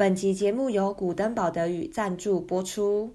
[0.00, 3.14] 本集节目由古登堡德语赞助播出。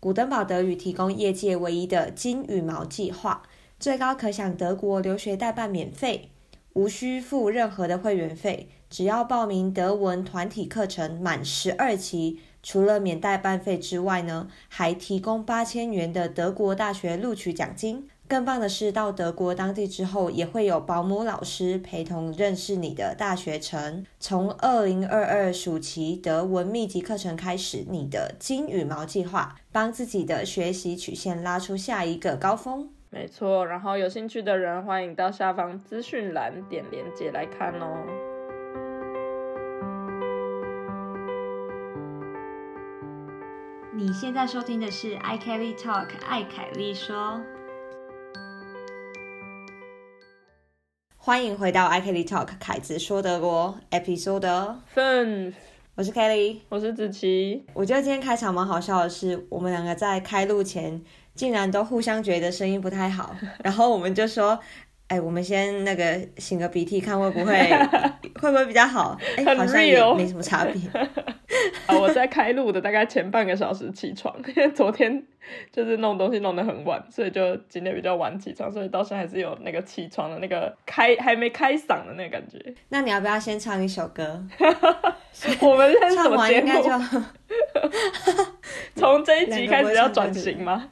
[0.00, 3.42] 古登堡德语提供业界唯一的金羽毛计划，
[3.78, 6.30] 最高可享德国留学代办免费，
[6.72, 18.08] 无需付任何的会员费，只要报名德文团体课程满十二期，除了免代办费之外呢，还提供八千元的德国大学录取奖金。
[18.28, 24.04] 更棒的是，到德国当地之后，也会有保姆老师陪同认识你的大学城。
[24.18, 32.90] 从二零二二暑期德文密集课程开始，你的金羽毛计划，帮自己的学习曲线拉出下一个高峰。
[33.10, 38.04] 没错，然后有兴趣的人欢迎到下方资讯栏点链接来看哦。
[43.94, 47.40] 你现在收听的是 i Kelly Talk，艾凯丽说。
[51.26, 55.54] 欢迎回到 i Kelly Talk，凯子说德国 Episode Five，
[55.96, 57.66] 我是 Kelly，我是子琪。
[57.74, 61.02] 我觉得今天开场蛮好笑的是，我们两个在开录前
[61.34, 64.56] 竟然都互相觉得声音不太好，然后我们就说。
[65.08, 67.54] 哎，我们先那个擤个鼻涕，看会不会
[68.40, 69.16] 会不会比较好？
[69.36, 71.00] 哎，好像也没什么差别。
[71.86, 75.22] 啊， 我在开录的大概前半个小时起床，因为昨天
[75.70, 82.58] 就是弄东西弄得很晚，所以就今天比较晚起床，所以到现在还是有那个起床的那个开还没开嗓的那个感觉。
[82.88, 84.44] 那你要不要先唱一首歌？
[85.60, 86.90] 我们唱完应该就
[88.94, 90.88] 从这一集开始要转型吗？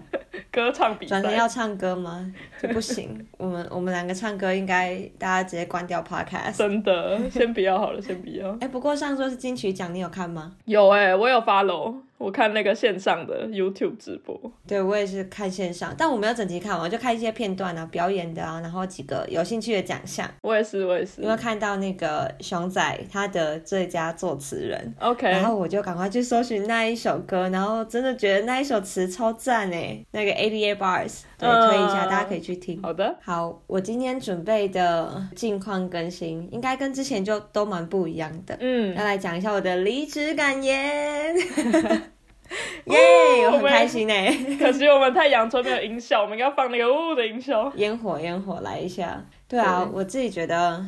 [0.50, 2.32] 歌唱比赛，转型要唱歌吗？
[2.60, 3.26] 就不行。
[3.38, 6.56] 我们我们两个唱歌，应该大家直接关掉 podcast。
[6.58, 8.56] 真的，先不要好了，先不要。
[8.60, 10.52] 哎，不过上周是金曲奖，你有看吗？
[10.66, 11.96] 有哎，我有 follow。
[12.16, 20.28] 我看那个线上的 YouTube 直播，对我也是看线上，但我没有整集看完，就看一些片段啊，表演的啊，然后几个有兴趣的奖项。
[20.40, 21.20] 我也是，我也是。
[21.20, 32.80] 因为看到那个熊仔他的最佳作词人，OK，然后我就赶快去搜寻那一首歌，然后真的觉得那一首词超赞诶，那个 ADA Bars，对，推一下，大家可以去听。
[32.82, 38.56] 好的，好，我今天准备的近况更新，应该跟之前就都蛮不一样的。
[38.60, 41.34] 嗯，要来讲一下我的离职感言。
[42.86, 44.14] 耶，我很开心呢。
[44.60, 47.72] 可惜我们太阳村没有音效，我们应该放那个呜的音效。
[47.76, 49.24] 烟火，烟火，来一下。
[49.48, 50.84] 对啊，我自己觉得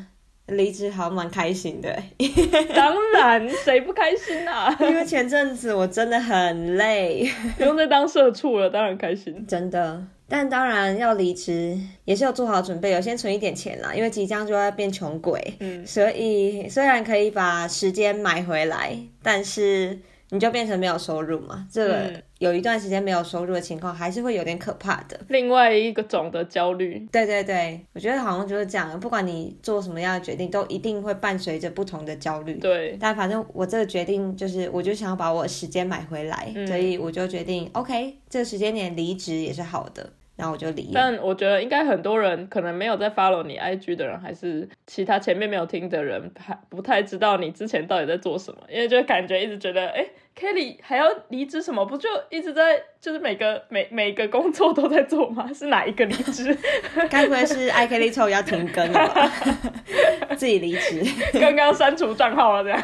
[0.47, 1.97] 离职好蛮开心的。
[2.75, 4.77] 当然，谁不开心啊？
[4.81, 9.47] 因为前阵子我真的很累，不用再当社畜了，当然开心。
[9.47, 15.55] 真的，但当然要离职也是要做好准备，有先存一点钱啦，因为即将就要变穷鬼。
[15.61, 19.99] 嗯，所以虽然可以把时间买回来，但是。
[20.31, 21.67] 你就变成没有收入嘛？
[21.71, 25.19] 这个有一段时间没有收入的情况，还是会有点可怕的。
[25.29, 28.99] 另外一个种的焦虑，对对对，我觉得好像就是这样。
[28.99, 32.55] 不管你做什么样的决定，都一定会伴随着不同的焦虑。
[32.55, 40.13] 对，但反正我这个决定就是，我就想要把我时间买回来，所以我就决定，OK，这个时间点离职也是好的。
[40.37, 40.91] 然后我就离。
[40.93, 48.59] 但我觉得应该很多人可能没有在 follow 你 IG 的人，还是其他前面没有听的人，还不太知道你之前到底在做什么。
[48.69, 50.07] 因为就感觉一直觉得，哎
[50.39, 51.85] ，Kelly 还要离职什么？
[51.87, 55.51] 不就一直在，就是每个每每个工作都在做吗？
[55.55, 56.57] 是哪一个离职？
[57.09, 59.33] 该不会是 I Kelly 臭要停更了吧？
[60.37, 61.03] 自己离职，
[61.41, 62.79] 刚刚删除账号了，这样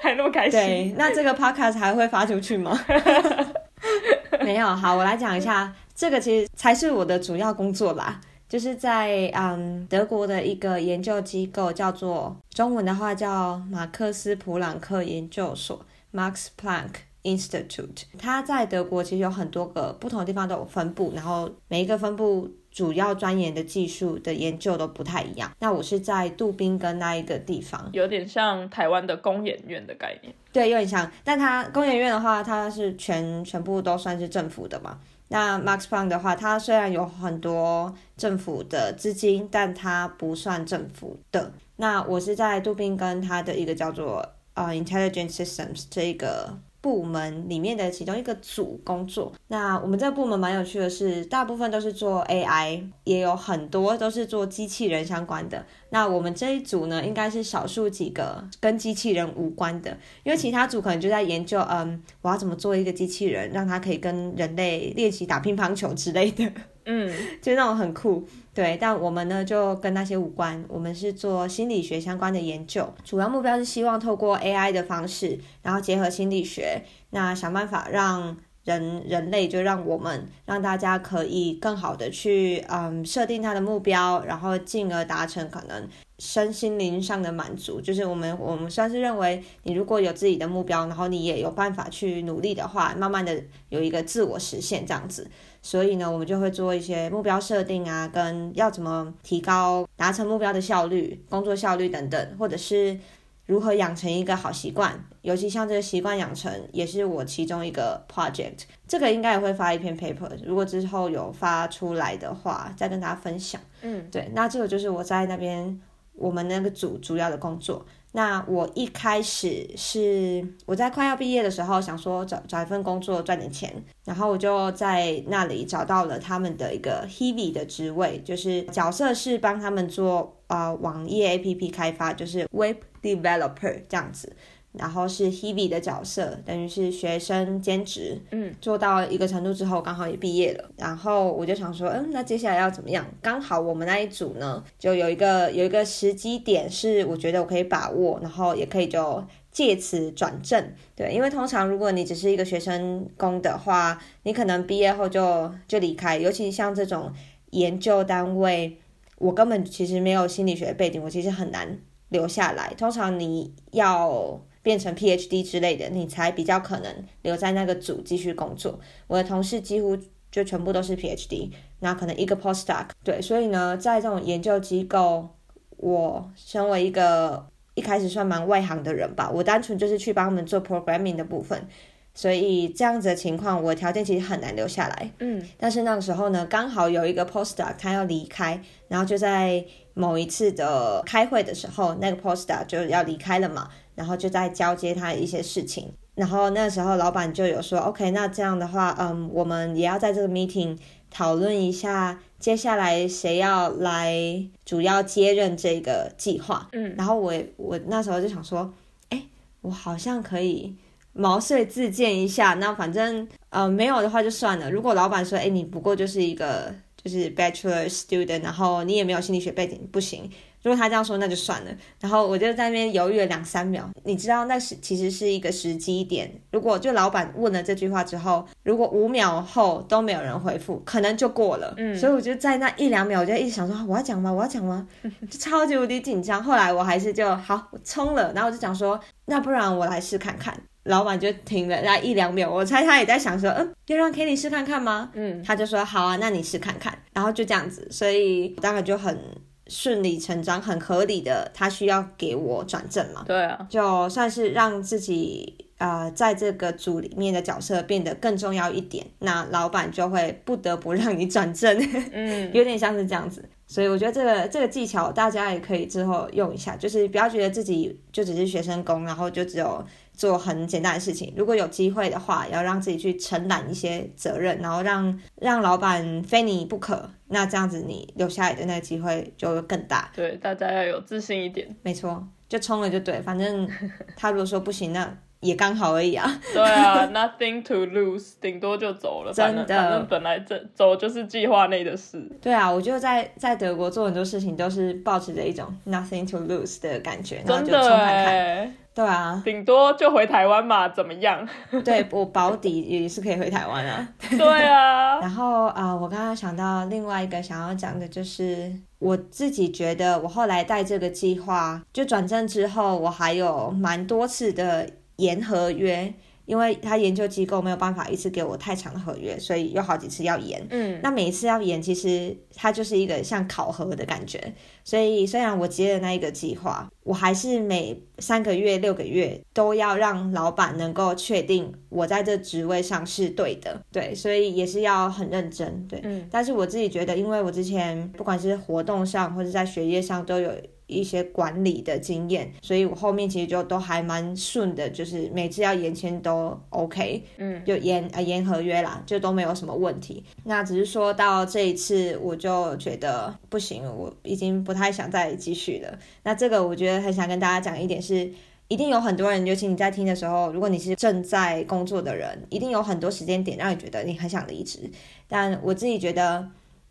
[0.00, 0.60] 还那么开心？
[0.60, 2.78] 对，那这个 podcast 还会发出去吗？
[4.40, 4.66] 没有。
[4.68, 5.72] 好，我来讲一下。
[5.94, 16.90] 这个其实才是我的主要工作啦，就是在嗯德国的一个研究机构，叫做中文的话叫马克思普朗克研究所 （Max Planck
[17.22, 18.02] Institute）。
[18.18, 25.50] 它在德国其实有很多个不同的地方都有分布，然后每一个分布主要钻研的技术的研究都不太一样。
[25.60, 30.34] 那我是在杜宾根那一个地方，有点像台湾的工研院的概念。
[30.52, 34.98] 对，有点像，但它工研院的话，它是全全部都算是政府的嘛。
[35.28, 41.52] 那 Max Plan 的话，它虽然有很多政府的资金，但它不算政府的。
[41.76, 46.58] 那我是在杜宾跟他的一个叫做呃 Intelligent Systems 这个。
[46.84, 55.64] 部门里面的其中一个组工作，那我们这个部门蛮有趣的是，大部分都是做 AI，也有很多都是做机器人相关的。
[55.88, 66.52] 那我们这一组呢，应该是少数几个跟机器人无关的，因为其他组可能就在研究，嗯，我要怎么做一个机器人，让它可以跟人类练习打乒乓球之类的。
[66.86, 67.10] 嗯，
[67.40, 68.76] 就那种很酷，对。
[68.80, 70.62] 但我们呢，就跟那些无关。
[70.68, 85.88] 我们是做心理学相关的研究，主要目标是希望透过 AI 的方式，然后结合心理学，那想办法让人人类，就让我们让大家可以更好的去嗯设定他的目标，然后进而达成可能
[86.24, 87.80] 身心灵上的满足。
[87.80, 95.30] 就是我们我们算是认为，你如果有自己的目标，然后你也有办法去努力的话，慢慢的有一个自我实现这样子。
[95.60, 102.98] 所以呢，我们就会做一些目标设定啊，跟要怎么提高达成目标的效率、工作效率等等，或者是
[103.46, 105.04] 如何养成一个好习惯。
[105.22, 108.64] 尤其像这个习惯养成，也是我其中一个 project。
[108.86, 113.58] 这个应该也会发一篇 paper，如果之后有发出来的话，再跟大家分享。
[113.80, 115.80] 嗯，对，那这个就是我在那边
[116.16, 117.84] 我们那个组主要的工作。
[118.16, 123.74] 那我一开始是我在快要毕业的时候，想说找找一份工作赚点钱，
[124.04, 134.32] 然后我就在那里找到了他们的一个 Hebe 的职位，就是角色是帮他们做啊网页 APP 开发，就是 Web Developer 这样子。
[134.76, 140.70] 然后是 Hebe 的角色，等于是学生兼职，嗯，做到一个程度之后，刚好也毕业了。
[140.76, 143.06] 然后我就想说，嗯，那接下来要怎么样？
[143.22, 150.72] 刚好我们那一组呢，就有一个有一个时机点是我觉得我可以把握，然后也可以就借此转正。
[150.96, 157.12] 对，因为通常如果你只是一个学生工的话，你可能毕业后就就离开，尤其像这种
[157.50, 158.76] 研究单位，
[159.18, 161.78] 我根本其实没有心理学背景，我其实很难
[162.08, 162.74] 留下来。
[162.76, 168.80] 通常你要变成 PhD 之类的，你才比较可能留在那个组继续工作。
[169.06, 169.96] 我的同事几乎
[170.32, 171.50] 就全部都是 PhD，
[171.80, 172.86] 那可能一个 postdoc。
[173.04, 175.28] 对，所以呢，在这种研究机构，
[175.76, 181.68] 我身为一个一开始算蛮外行的人吧，我单纯就是去帮他们做 programming 的部分。
[182.14, 185.10] 所以这样子的情况，我条件其实很难留下来。
[185.18, 193.68] 嗯，但是那个时候呢，刚好有一个 postdoc 他要离开，然后就在某一次的开会的时候，那个 postdoc 就要离开了嘛。
[193.96, 200.76] 然后就在交接他一些事情，然后那时候老板就有说，OK，那这样的话，嗯，我们也要在这个 meeting
[201.12, 206.68] 讨论一下，接下来谁要来主要接任这个计划。
[206.72, 208.74] 嗯，然后我我那时候就想说，
[209.10, 209.22] 哎，
[209.60, 210.74] 我好像可以
[211.14, 214.70] 毛遂自荐一下，那反正呃没有的话就算了。
[214.70, 220.30] 如果老板说，哎，你不过就是一个就是 bachelor student，然后你也没有心理学背景，不行。
[220.62, 221.70] 如果他这样说，那就算了。
[222.00, 223.86] 然后我就在那边犹豫了两三秒。
[224.04, 226.40] 你知道，那是其实是一个时机点。
[226.52, 231.74] 如果就老板问了这句话之后，如果五秒后都没有人回复，可能就过了。
[231.76, 234.32] 嗯，所以我就在那一两秒，我就一直想说，我要讲吗？
[234.32, 234.88] 我要讲吗？
[235.30, 236.42] 就超级无敌紧张。
[236.42, 240.58] 后来我还是就好我冲了，然后我就讲说，那不然我来试看看。
[240.84, 245.10] 老板就停了那一两秒，我猜他也在想说，嗯，要让 Kelly 试看看吗？
[245.14, 246.96] 嗯，他就说好啊，那你试看看。
[247.12, 249.18] 然后就这样子，所以当然就很。
[249.66, 253.24] 顺理成章、很合理的，他需要给我转正嘛？
[253.26, 261.74] 对啊，就算是让自己呃在这个组里面的角色变得更重要一点，那老板就会不得不让你转正。
[262.12, 263.42] 嗯， 有点像是这样子。
[263.66, 269.82] 所以我觉得这个这个技巧大家也可以之后用一下，就是不要觉得自己就只是学生工，然后就只有
[270.14, 271.32] 做很简单的事情。
[271.36, 277.10] 如果有机会的话，要让自己去承揽一些责任，然后让让老板非你不可。
[277.28, 280.10] 那这样子你留下来的那个机会就会更大。
[280.14, 281.76] 对，大家要有自信一点。
[281.82, 283.68] 没错，就冲了就对，反正
[284.16, 285.16] 他如果说不行，那。
[285.44, 286.40] 也刚好而已啊。
[286.52, 289.32] 对啊，nothing to lose，顶多就走了。
[289.32, 292.20] 真的，反正本来这走就是计划内的事。
[292.40, 298.74] 对啊，我就在在德国做很多事情都是保持着一种 nothing to lose 的感觉，然后就冲看看。
[298.94, 301.46] 对啊，顶多就回台湾嘛，怎么样？
[301.84, 304.08] 对我保底也是可以回台湾啊。
[304.30, 305.18] 对啊。
[305.20, 314.88] 然后啊，我刚刚想到另外一个想要讲的就是，我自己觉得我后来带这个计划就转正之后，我还有蛮多次的。
[315.16, 316.12] 延合约，
[316.46, 320.66] 因为他研究机构没有办法一次给我太长的合约，所以有好几次要延。
[320.70, 324.52] 嗯，那每一次要延，其实它就是一个像考核的感觉。
[324.82, 333.80] 所以虽然我接了那一个计划，我还是每三个月、六个月都要让老板能够确定我在这职位上是对的。
[333.90, 335.88] 对，所以也是要很认真。
[335.88, 336.28] 对，嗯。
[336.30, 340.52] 但是我自己觉得，因为我之前不管是活动上或者在学业上都有。
[340.86, 350.22] 一些管理的经验，所以我后面其实就都还蛮顺的，就是每次要延签都 OK，嗯，就延呃延合约啦，就都没有什么问题。
[350.44, 355.98] 那只是说到这一次，我就觉得不行，我已经不太想再继续了。
[356.22, 358.30] 那这个我觉得很想跟大家讲一点是，
[358.68, 364.90] 一定有很多人，尤其你在听的时候，如果你是正在工作的人，一定有很多时间点让你觉得你很想离职。
[365.28, 366.46] 但我自己觉得，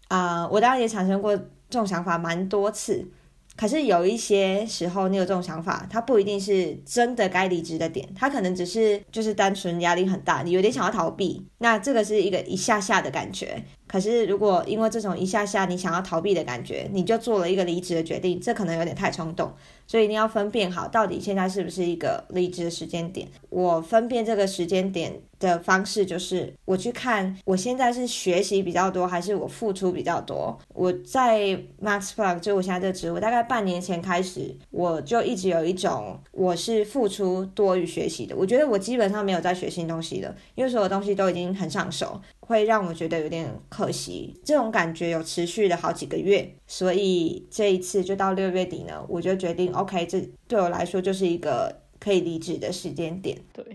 [0.08, 3.08] 啊，我当然也产生过这种想法蛮多次。
[3.56, 11.46] 可是有一些时候，你有这种想法，它不一定是真的该离职的点，它可能只是就是单纯压力很大，你有点想要逃避。
[11.60, 13.64] 那这个是一个一下下的感觉。
[13.94, 19.54] 可是如果因为这种一下下你想要逃避的感觉，你就做了一个离职的决定，这可能有点太冲动。
[19.86, 23.28] 所以一定要分辨好，到底现在是不是一个离职的时间点。
[23.50, 30.58] 我分辨这个时间点的方式就是，我去看我现在是学习比较多，还是我付出比较多。
[30.70, 38.36] 我在 Max Plug 就我现在这职务，大概半年前开始，我就一直有一种我是付出多于学习的。
[38.36, 42.20] 我觉得我基本上没有在学新东西的，因为所有东西都已经很上手。
[42.54, 53.36] 会让我觉得有点可惜，这种感觉有持续了好几个月，所以这一次就到六月底呢，我就决定，OK，这对我来说就是一个可以离职的时间点。
[53.52, 53.66] 对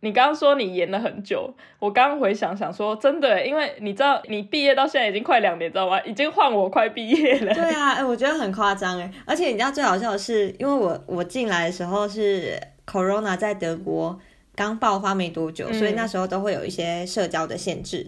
[0.00, 6.00] 你刚刚说你延了很久，我刚刚回想想说，真的，因为你知道你毕业到现在已经快两年，知道吗？
[6.02, 7.54] 已经换我快毕业了。
[7.54, 14.18] 对啊， 哎，我觉得很夸张哎，而且你知道最好笑的是，因为我我进来的时候是 Corona 在德国。
[14.54, 18.06] 刚爆发没多久，所以那时候都会有一些社交的限制。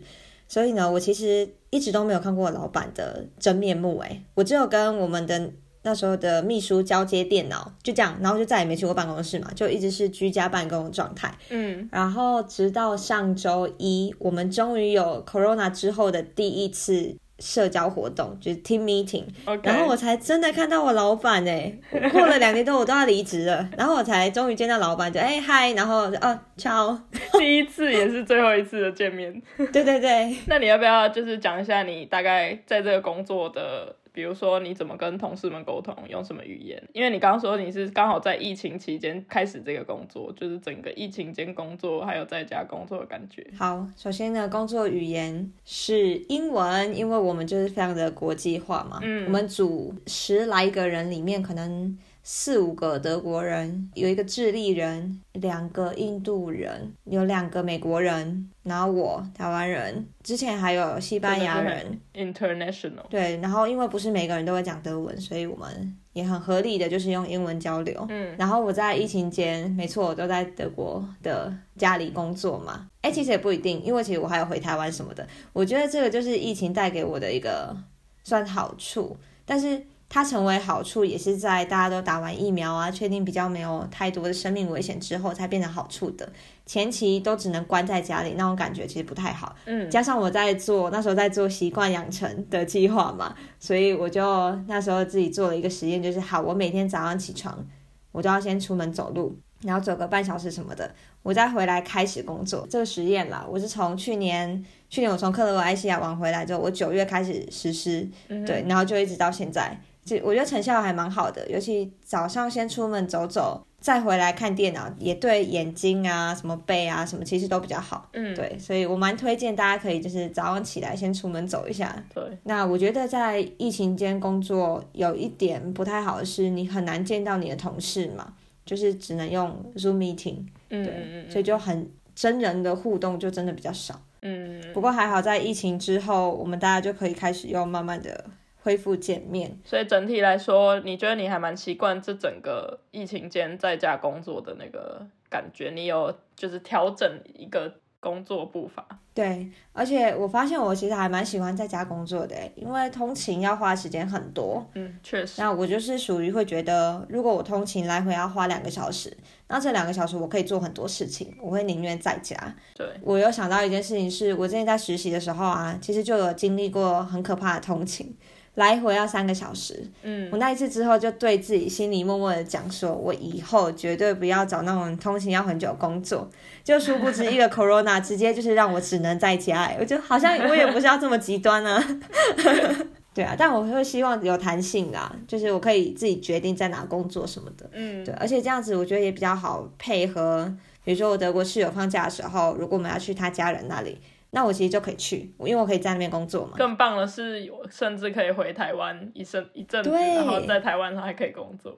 [0.49, 3.99] 所以呢，我其实一直都没有看过老板的真面目。
[4.01, 5.51] 诶，我只有跟我们的
[5.83, 11.37] 那时候的秘书交接电脑，就这样，然后就再也没去过办公室嘛，就一直是居家办公的状态。
[11.51, 17.17] 嗯，然后直到上周一，我们终于有 Corona 之后的第一次。
[17.39, 19.25] 社交活动就是 team meeting，
[19.63, 21.73] 然后我才真的看到我老板哎，
[22.11, 26.99] 过了两年多我都要离职了，然后我才终于见到老板，就哎嗨，然后哦 ciao，
[27.39, 33.95] 第一次也是最后一次的见面， 对对对，那你要不要就是讲一下你大概在这个工作的？
[34.17, 36.83] 比如说，你怎么跟同事们沟通，用什么语言？
[36.95, 43.47] 因为你刚刚说你是刚好在疫情期间开始这个工作，就是整个疫情间工作，还有在家工作的感觉。
[43.59, 49.01] 好，首先呢，工作语言是英文，因为我们就是非常的国际化嘛。
[49.03, 51.99] 嗯，我们组十来个人里面，可能。
[52.29, 63.07] 四五个德国人，有一个智利人，两个印度人，有两个美国人，然后我台湾人，之前还有西班牙人，international。
[63.09, 68.05] 对，然后因为不是每个人都会讲德文，所以我们也很合理的就是用英文交流。
[68.09, 72.89] 嗯，然后我在疫情间，没错，我都在德国的家里工作嘛。
[73.03, 75.25] 哎，其实也不一定，因为其实我还有回台湾什么的。
[75.53, 77.77] 我觉得这个就是疫情带给我的一个
[78.25, 79.81] 算好处，但是。
[80.09, 86.29] 它成为好处，也是在大家都打完疫苗啊，确定比较没有太多的生命危险之后，才变成好处的。
[86.65, 89.55] 前期都只能关在家里，那种感觉其实不太好。
[89.67, 97.67] 嗯，加上我在做那时候在做习惯养成的计划嘛，所以我就那时候自己做了一个实验，就是好，我每天早上起床，
[98.13, 102.67] 我都要先出门走路，然后走个半小时什么的，我再回来开始工作。
[102.71, 109.77] 这个实验啦，我是从去年去年我从克罗埃西亚玩回来之后，我九月开始实施，对，然后就一直到现在。
[110.07, 118.09] 就我觉得成效还蛮好的，尤其早上先出门走走，再回来看电脑，也对眼睛啊、什么背啊、什么其实都比较好。
[118.13, 122.05] 嗯，对，所以我蛮推荐大家可以就是早上起来先出门走一下。
[122.15, 128.33] 对，那我觉得在疫情间工作有一点不太好的是，你很难见到你的同事嘛，
[128.65, 130.47] 就是只能用 Zoom meeting。
[130.71, 134.01] 嗯对，所以就很真人的互动就真的比较少。
[134.23, 138.25] 嗯，不过还好在疫情之后，我们大家就可以开始用慢慢的。
[138.67, 145.71] 恢复见面，所以整体来说，你觉得你还蛮习惯这整个疫情间在家工作的那个感觉？
[145.71, 148.85] 你有就是调整一个工作步伐？
[149.15, 154.69] 对，而且我发现我其实还蛮喜欢在家工作的，因为通勤要花时间很多。
[154.75, 155.41] 嗯，确实。
[155.41, 162.37] 那我就是属于会觉得，如果我通勤来回要花两个小时，那这两个小时我可以做很多事情，我会宁愿在家。
[162.75, 168.15] 对，我有想到一件事情，是我之前在实习的时候啊，其实就有经历过很可怕的通勤。
[168.57, 176.29] 来回要三个小时，嗯，我那一次之后就对自己心里默默的讲说，我以后绝对不要找那种通勤要很久工作。
[176.65, 182.01] 就殊不知一个 corona 直接就是让我只能在家，我就好像我也不是要这么极端啊。
[183.13, 190.51] 对啊，但我会希望有弹性啊，就是我可以自己决定在哪工作什么的，嗯，对，而且这样子我觉得也比较好配合。
[190.83, 193.99] 比如说我德国室友放假的时候，如果我们要去他家人那里。
[194.37, 196.53] 那我其实就可以去，因为我可以在那边工作嘛。
[196.59, 201.75] 更棒的是，甚至可以回台湾一阵一阵子，然后在台湾上还可以工作。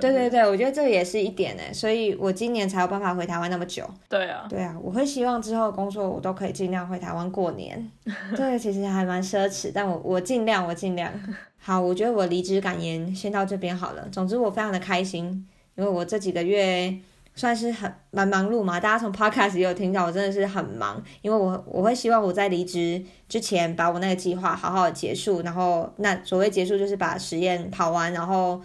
[0.00, 3.88] 对对对，我觉得这也是一点呢，所以我今年才有办法回台湾那么久。
[4.08, 7.88] 对啊，对啊，我会希望之后工作我都可以尽量回台湾过年。
[8.36, 11.12] 这个其实还蛮奢侈，但我我尽量，我尽量。
[11.62, 14.08] 好，我觉得我离职感言先到这边好了。
[14.10, 16.92] 总之我非常的开心，因为我这几个月。
[17.40, 28.60] 算是很蛮忙碌嘛，大家从 podcast 也有听到，我真的是很忙，因为我我会希望我在离职之前把我那个计划好好的结束，然后那所谓结束就是把实验跑完，然后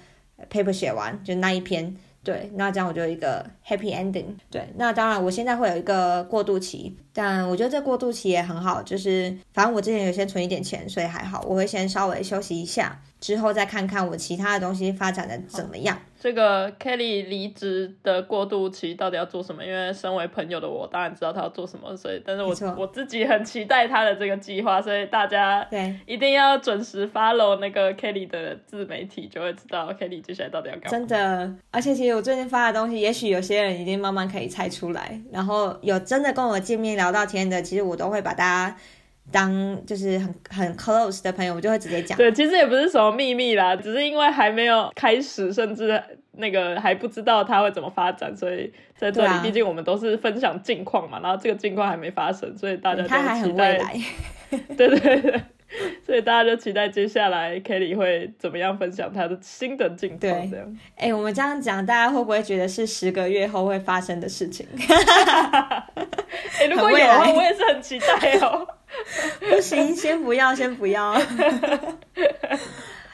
[0.51, 1.95] paper 写完，就那一篇。
[2.21, 4.25] 对，那这样我就一个 happy ending。
[4.49, 15.97] 对，那当然我现在会有一个过渡期，但我觉得这过渡期也很好，就是反正我之前有先存一点钱，所以还好，我会先稍微休息一下，之后再看看我其他的东西发展的怎么样。
[16.19, 19.65] 这个 Kelly 离职的过渡期到底要做什么？
[19.65, 30.89] 因为身为朋友的我，当然知道他要做什么，所以，但是我我自己很期待他的这个计划，所以大家对，一定要准时 follow 那个 Kelly 的自媒体，就会知道 Kelly 接下来到底要干嘛。
[30.89, 38.77] 真的，而且其实我最近发的东西，也许有些人已经慢慢可以猜出来，然后有真的跟我见面聊到天的，其实我都会把大家
[39.35, 42.17] 当就是很很 close 的朋友，我就会直接讲。
[42.17, 46.01] 对，其实也不是什么秘密啦，只是因为还没有开始，甚至
[46.37, 55.41] 那个还不知道它会怎么发展，所以在这里，毕竟我们都是分享近况嘛，然后这个近况还没发生，所以大家他还很未都期待，来，对 对对，
[56.05, 60.77] 所以大家就期待接下来 Kelly 会怎么样分享他的新的近况，对这样。
[60.95, 64.65] 哎、我们这样讲，大家会不会觉得是十个月后会发生的事情？
[66.59, 68.67] 哎、如果有我也是很期待哦。
[69.39, 71.19] 不行，先不要，先不要。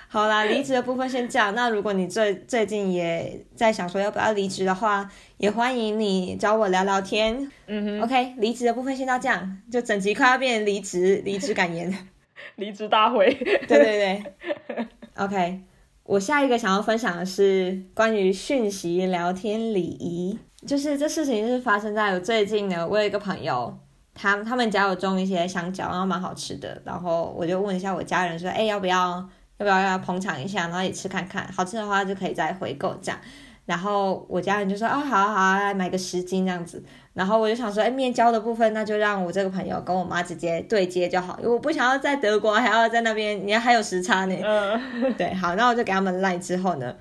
[0.07, 1.55] 好啦，离职的部分先这样。
[1.55, 7.49] 那如果你最最近也在想说要不要离职的话，也欢迎你找我聊聊天。
[7.67, 12.10] 嗯哼，OK，离职的部分先到这样，就整集快要变成离职离职感言。
[12.57, 13.33] 离职大会。
[13.33, 14.23] 对对
[14.67, 15.61] 对，OK。
[16.03, 23.77] 我下一个想要分享的是关于讯息聊天礼仪，就是这事情是发生在我最近呢，我有一个朋友，
[24.13, 33.17] 他他们家有种一些香蕉，然后蛮好吃的，然后我就问一下我家人说，哎，要不要要不要要捧场一下，然后也吃看看，好吃的话就可以再回购这样。
[33.65, 36.83] 然后我家人就说，哦，好啊好啊，来买个十斤这样子。
[37.13, 44.35] 然后我就想说，哎，面交的部分那就让我这个朋友跟我妈直接对接就好，因为我不想要在德国还要在那边，你看还有时差呢。
[44.43, 46.95] 嗯， 对，好，那我就给他们赖之后呢，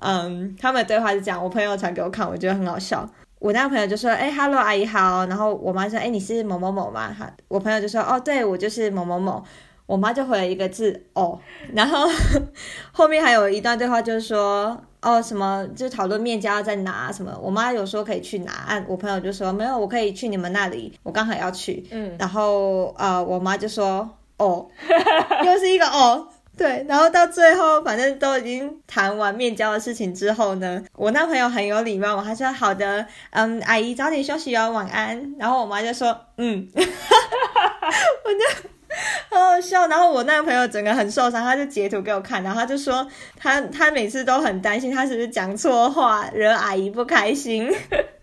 [0.00, 3.08] 嗯，他们的对话是这样，我朋友传给我看，我觉得很好笑。
[3.38, 9.42] 我那个朋友就说：“哎、，hello，阿姨好。”然后我妈说：“哎、你是某某某吗？”哈，我朋友就说：“哦，对，我就是某某某。”
[9.86, 11.40] 我妈就回了一个字“哦”，
[11.74, 12.08] 然后
[12.92, 24.66] 后面还有一段对话，就是说：“哦，什么就讨论面交在哪什么。”我妈有说可以去哪，啊，我朋友就说：“没有，我可以去你们那里，我刚好要去。”嗯，然后呃，我妈就说哦，
[25.44, 35.34] 又是一个哦，对，然后到最后反正都已经谈完面交的事情之后呢，我那朋友很有礼貌我还说好的，嗯，阿姨早点休息哦，晚安。
[35.38, 38.71] 然后我妈就说嗯， 我就。
[39.30, 47.72] 好好笑，然后我那个朋友整个很受伤，他就截图给我看，然后他就说他他每次都很担心他是不是讲错话，惹阿姨不开心。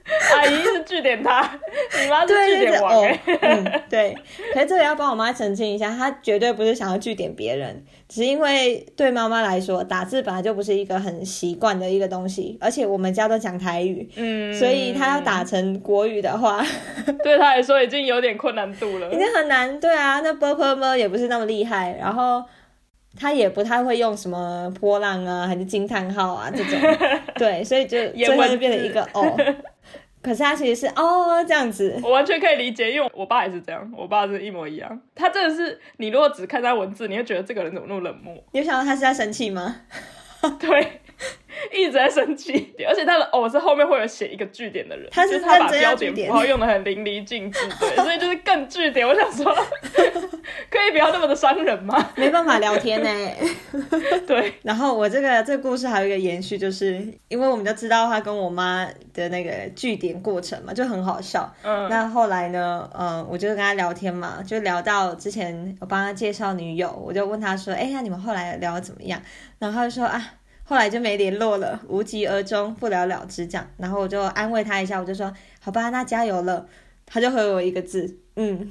[0.36, 1.41] 阿姨是据点他，
[2.02, 3.04] 你妈是对，据点王
[3.89, 4.15] 对。
[4.54, 16.65] 可是这个要帮我妈澄清一下，她绝对不是想要据点别人，只是因为对妈妈来说，打字本来就不是一个很习惯的一个东西，而且我们家都讲台语，嗯，所以她要打成国语的话，
[17.24, 19.17] 对她来说已经有点困难度了已。
[19.17, 19.80] 经很难。
[19.80, 22.43] 对啊，那 b p m 也不是那么厉害，然后。
[23.19, 26.79] 她也不太会用什么波浪啊，还是惊叹号啊这种，
[27.36, 29.36] 对，所以就颜最后就变成一个哦，
[30.23, 35.01] 可是他其实是哦这样子，我完全可以理解，因为我爸也是这样，我爸是一模一样。
[35.13, 38.34] 他真的是，你如果只看他文字，你会觉得这个人怎么那么冷漠？
[38.53, 39.82] 你有想到他是在生气吗？
[40.60, 41.01] 对，
[41.73, 49.08] 一直在生气，而且他的偶是后面会有写一个句点的人，他是就是他把标点点符号用的很淋漓尽致，对， 所以就是更句点。
[49.08, 49.53] 我想说，
[50.69, 52.12] 可以不要那么的伤人吗？
[52.15, 53.10] 没办法聊天呢。
[54.25, 61.51] 对，然后我这个这个故事还有一个延续，就是因为我们就知道他跟我妈的那个据点过程嘛，就很好笑。
[61.63, 69.21] 嗯，那后来呢，嗯，我就跟他聊天嘛，就聊到之前我帮他介绍女友，我就问他说，哎，那你们后来聊的怎么样？
[69.60, 70.34] 然后他就说啊。
[70.69, 73.67] 后来就没联络了，无疾而终，不了了之这样。
[73.77, 76.63] 然后我就安慰他一下，我就说好吧，那加油了。
[77.08, 78.69] 他就回我一个字，嗯，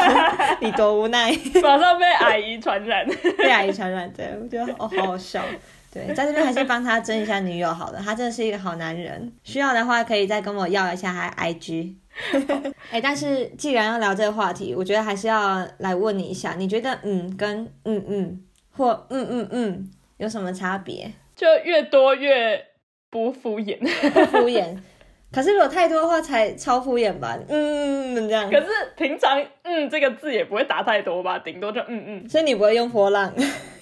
[0.62, 1.30] 你多无奈。
[1.62, 3.06] 马上被阿姨传染。
[3.36, 5.44] 被阿姨传染，对我觉得哦好好笑。
[5.92, 9.30] 对，在这边还是帮他争一下女友好了，他真的是一个好男人。
[9.44, 11.96] 需要的话可以再跟我要一下他 IG。
[12.90, 21.12] 哎、但是既然要聊这个话题，我觉得还是要来问你一下，你觉得嗯跟嗯嗯或嗯嗯嗯有什么差别？
[21.36, 22.64] 就越多越
[23.10, 23.78] 不敷衍。
[24.10, 24.76] 不敷衍。
[25.32, 27.38] 可是如果太多的话，才超敷衍吧？
[27.48, 28.58] 嗯这样可。
[28.58, 33.32] 是平常“嗯”这个字也不会打太多吧，顶多就“嗯嗯所以你不会用波浪？”。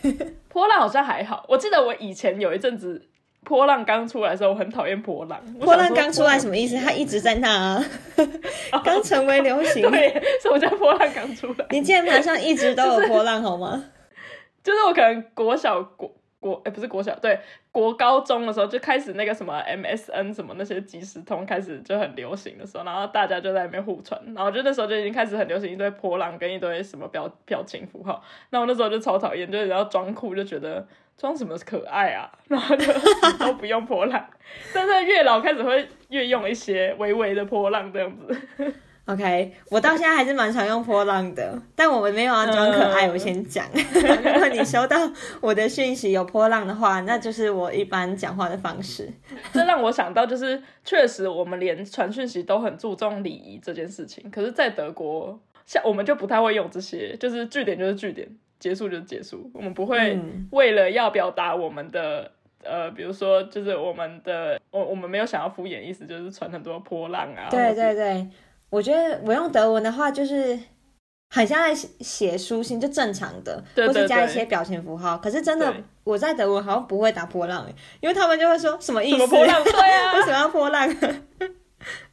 [0.49, 3.01] 波浪好像还好，我记得我以前有一阵子
[3.45, 5.40] 波浪刚出来的时候，我很讨厌波浪。
[5.61, 6.77] 我波浪刚出来什么意思？
[6.79, 7.85] 它一直在那啊，
[8.83, 9.88] 刚成为流行。
[9.90, 10.11] 对，
[10.43, 11.67] 什么叫波浪刚出来？
[11.71, 13.85] 你键盘上一直都有波浪好吗？
[14.64, 16.11] 就是我可能国小国
[16.45, 17.41] 国，哎、不是国小，对，
[17.73, 32.93] 国高中的时候就开始那个什么 MSN 什么那些即时通开始就很流行的时候，然后大家就在那边互传，然后就那时候就已经开始很流行一堆波浪跟一堆什么表表情符号，那我那时候就超讨厌，就是要装酷就觉得装什么可爱啊，然后就
[33.41, 34.29] 都不用波浪，
[34.75, 38.75] 但是越老开始会越用一些微微的波浪这样子。
[39.07, 43.07] OK，我到现在还是蛮常用波浪的，但我们没有要装可爱。
[43.07, 44.97] 嗯我先讲， 如果你收到
[45.43, 49.07] 我的讯息有波浪的话，那就是我一般讲话的方式。
[49.53, 58.27] 这让我想到，就是确实我们连传讯息都很注重礼仪这件事情，可是，在德国，像我们就不太会用这些，就是句点就是句点，
[58.59, 62.31] 结束就是结束，我们不会嗯为了要表达我们的。
[62.67, 67.51] 呃，比如说，就是我们的，我我们没有想要敷衍意思，就是传很多波浪啊。
[67.51, 68.27] 对对对，
[68.70, 70.59] 我觉得我用德文的话，就是
[71.31, 75.18] 很像在写写书信，就正常的，对对或是加一些表情符号。
[75.18, 75.72] 可是真的，
[76.03, 77.66] 我在德文好像不会打波浪，
[78.00, 79.18] 因为他们就会说什么意思？
[79.18, 79.62] 什么波浪？
[79.64, 80.88] 对 啊为，什么要波浪？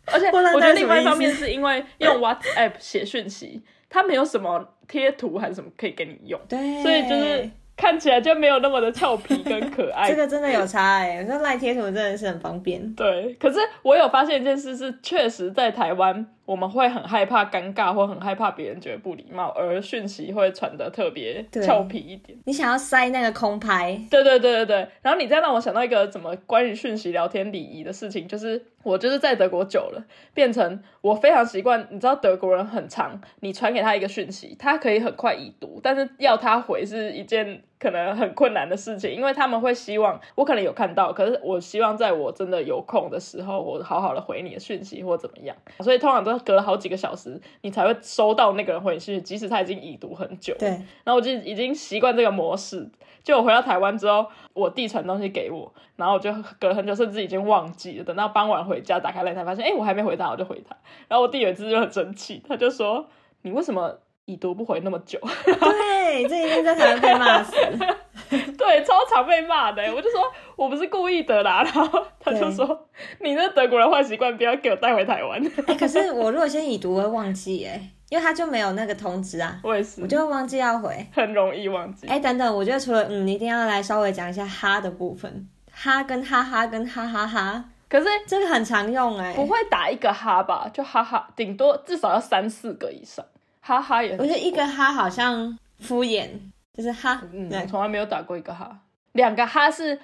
[0.06, 10.16] 而且 波浪我觉得另外一方面是因为用 WhatsApp 写讯息，它没有什么贴图还是什么可以给你用，对，所以就是看起来就没有那么的俏皮跟可爱 这。
[10.16, 12.94] 个真的有差哎、我说赖贴图真的是很方便。
[12.96, 22.38] 对，可是我有发现一件事是，确实在台湾我们会很害怕尴尬，或很害怕别人觉得不礼貌，而讯息会传的特别俏皮一点。
[22.44, 50.56] 你想要塞那个空拍，对对对对对，然后你再让我想到一个怎么关于讯息聊天礼仪的事情，就是我就是在德国久了，变成我非常习惯，你知道德国人很长，你传给他一个讯息，他可以很快已读，但是要他回是一件可能很困难的事情，因为他们会希望我可能有看到，可是我希望在我真的有空的时候，我好好的回你的讯息或怎么样，所以通常都隔了好几个小时，你才会收到那个人回你讯息，即使他已经已读很久。
[50.58, 50.70] 对，
[51.04, 52.90] 然后我就已经习惯这个模式。
[53.24, 58.04] 就我回到台湾之后，我弟传东西给我，然后我就隔了很久，甚至已经忘记了。
[58.04, 60.76] 等到傍晚回家打开来才发现，哎，我还没回他，我就回他。
[61.08, 63.06] 然后我弟有一次就很生气，他就说
[63.44, 67.54] ：“你为什么已读不回那么久？”对，这一定在台湾被骂死。
[68.58, 69.84] 对，超常被骂的。
[69.94, 70.22] 我就说
[70.56, 71.64] 我不是故意的啦。
[71.64, 72.88] 然后他就对说
[73.20, 75.42] ：“你那德国人坏习惯，不要给我带回台湾。
[75.68, 81.06] 哎、可是我如果先已读，我会忘记哎、因为他就没有那个通知啊”，我也是我，就会忘记要回。
[81.14, 82.08] 很容易忘记。
[82.08, 90.72] 哎、等等，我觉得除了嗯，你一定要来稍微讲一下哈的部分，哈跟哈哈跟哈哈哈，可是这个很常用哎、不会打一个哈吧？
[90.74, 93.26] 就哈哈，顶多至少要三四个以上。
[93.60, 96.30] 哈哈也很我觉得一个哈好像敷衍，
[96.74, 98.80] 就是哈，嗯，我从来没有打过一个哈，
[99.12, 100.00] 两个哈是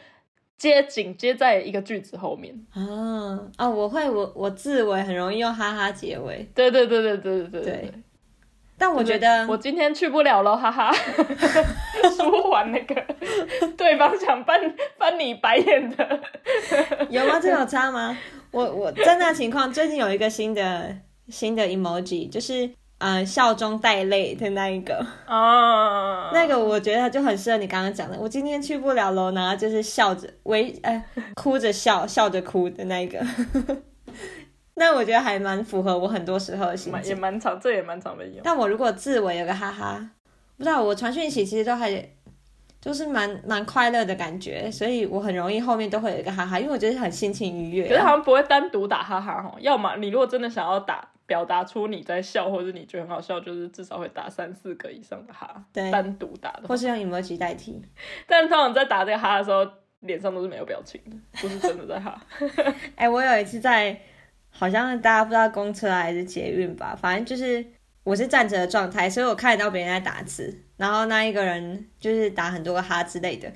[0.58, 2.54] 接紧接在一个句子后面。
[2.74, 2.84] 啊
[3.58, 7.94] 哦，我会我我自为很容易用哈哈结尾，对对对对对对对对
[8.78, 10.94] 但我觉得我今天去不了了，哈哈，
[12.16, 12.96] 舒缓那个
[13.76, 14.60] 对方想翻
[15.00, 16.20] 翻你白眼的。
[17.10, 17.40] 有吗？
[17.42, 18.16] 这有差吗？
[18.52, 20.96] 我我在那情况，最近有一个新的
[21.30, 28.18] 新的 emoji，就是呃笑中带泪的那一个，哦，那个我觉得就很适合你刚刚讲的。
[28.20, 31.04] 我今天去不了了，然后就是笑着微呃
[31.36, 33.20] 哭着笑，笑着哭的那一个。
[34.80, 37.20] 那我觉得还蛮符合我很多时候的心情也情。
[37.20, 38.40] 蛮常，这也蛮常被用。
[38.44, 40.10] 但我如果自我有个哈哈，
[40.56, 42.10] 不知道我传讯息其实都还
[42.80, 48.10] 就是蛮蛮快乐的感觉，所以我很容易后面都会有一个哈哈，因为我觉得很心情愉悦、可是好啊。
[48.12, 56.78] 像不会单独打哈哈哈，要么你如果真的想要打表达出你在笑，或者你觉得很好笑，就是至少会打三四个以上的哈，对单独打的或。
[56.78, 57.82] 是用 emoji 代替。
[58.28, 59.68] 但通常在打这个哈的时候，
[60.02, 62.18] 脸上都是没有表情的，不是真的在哈。
[62.96, 64.00] 哎、我有一次在，
[64.58, 67.64] 好像大家不知道公车还是捷运吧，反正就是
[68.04, 73.52] 我是站着的状态，所以我看得到别人在打字，然后那一个人就是打很多个哈之类的，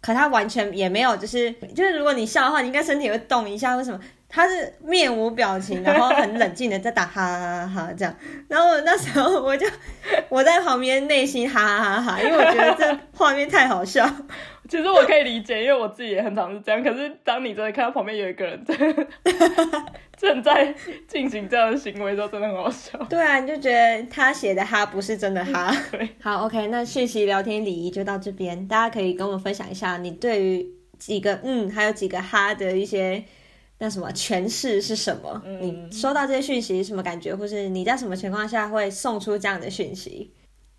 [0.00, 4.00] 可他完全也没有，就是就是如果你笑的话，你应该身体会动一下，为什么？
[4.36, 8.14] 他是面无表情，然后很冷静的在打哈哈哈哈这样，
[8.48, 9.66] 然后那时候我就
[10.28, 14.06] 我在旁边内心哈哈哈哈，因为我觉得这 画面太好笑。
[14.68, 16.84] 其实我可以理解，因为我自己也很常是这样。
[16.84, 18.74] 可是当你真的看到旁边有一个人在
[20.18, 20.74] 正在
[21.08, 22.98] 进行这样的行为的时候，真的很好笑。
[23.08, 25.74] 对啊，你就觉得他写的哈不是真的哈。
[25.90, 30.66] 对，好，OK，那讯息聊天礼仪就到这边，大家可以跟我们分享一下你对于
[30.98, 33.24] 几个嗯，还有几个哈的一些
[33.78, 35.42] 那什么诠释是什么？
[35.44, 40.32] 嗯你收到这些讯息什么感觉，或是你在什么情况下会送出这样的讯息？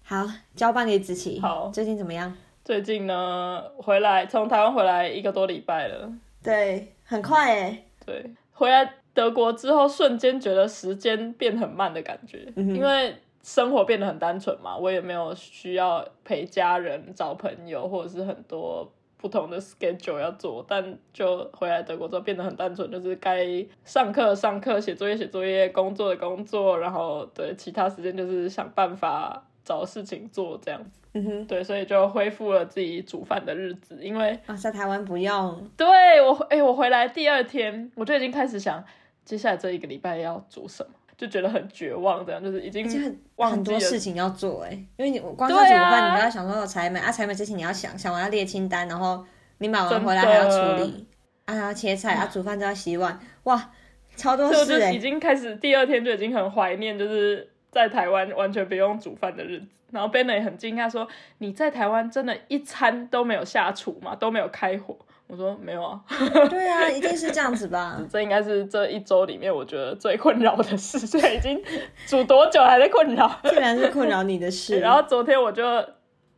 [0.04, 1.40] 好，交棒给子琪。
[1.40, 2.36] 好最近怎么样？
[2.64, 6.12] 最近呢，回来从台湾回来一个多礼拜了，
[6.44, 7.86] 对，很快诶。
[8.06, 23.46] 对，回来德国之后，瞬间觉得时间变很慢的感觉，嗯因为生活变得很单纯嘛，我也没有需要陪家人、找朋友，或者是很多不同的 schedule 要做，但就回来德国之后变得很单纯，就是该
[23.84, 31.02] 上课上课，写作业写作业，工作的工作，然后对其他时间就是想办法找事情做这样子。
[31.14, 35.88] 嗯哼，对，所以就恢复了自己煮饭的日子，因为啊，在台湾不用，对
[36.22, 38.84] 我哎、我回来第二天我就已经开始想
[39.26, 49.26] 接下来这一个礼拜要煮什么，就觉得很绝望，这样就是已经很忘很多事情要做哎，因为你光做煮饭，你就要想说采买啊，采买之前你要想想完要列清单，然后
[49.58, 51.08] 你买完回来还要处理，
[51.46, 53.72] 啊，还要切菜啊，煮饭就要洗碗，哇，
[54.16, 59.66] 超多所以我就已事哎，经开始第二天就已经很怀念，就是在台湾完全不用煮饭的日子。
[59.90, 61.08] 然后 Ben 也很惊讶说
[61.40, 64.14] ：“你在台湾真的一餐都没有下厨吗？
[64.14, 64.98] 都没有开火？”
[65.28, 66.02] 我说：“没有啊，
[66.50, 68.02] 对啊，一定是这样子吧？
[68.10, 70.98] 这应该是这一周里面我觉得最困扰的事。
[71.00, 71.62] 所以已经
[72.08, 73.30] 煮多久还在困扰。
[73.44, 75.64] 竟然是困扰你的事，然后昨天我就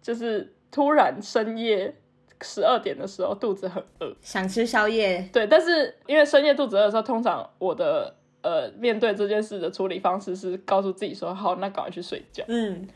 [0.01, 1.93] 就是突然深夜
[2.41, 12.43] 十二点的时候肚子很饿，想吃宵夜，对，但是因为深夜肚子饿的时候，通常我的呃面对这件事的处理方式是告诉自己说，好，那赶快去睡觉。
[12.47, 12.87] 嗯，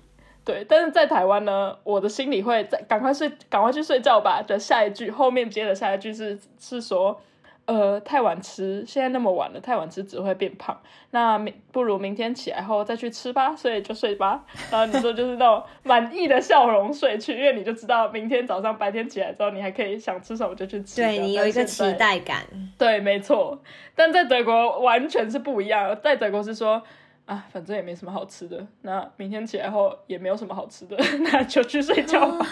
[0.46, 7.22] 对，但是在台湾呢，我的心里会在赶快睡，赶快去睡觉吧的下一句，后面接的下一句是是说，
[7.64, 10.78] 呃，太晚吃，现在那么晚了，太晚吃只会变胖，
[11.12, 14.44] 那明不如明天起来后再去吃吧，所以就睡吧。
[14.70, 21.02] 然后你说就是那种满意的笑容睡去，因为你就知道明天早上白天起来之后，你还可以想吃什么就去吃。
[21.02, 22.44] 对你有一个期待感，
[22.78, 23.58] 对，没错。
[23.96, 26.84] 但在德国完全是不一样，在德国是说。
[27.26, 30.98] 啊，反正也没什么好吃的，那明天起来后也没有什么好吃的，
[31.32, 32.46] 那就去睡觉吧。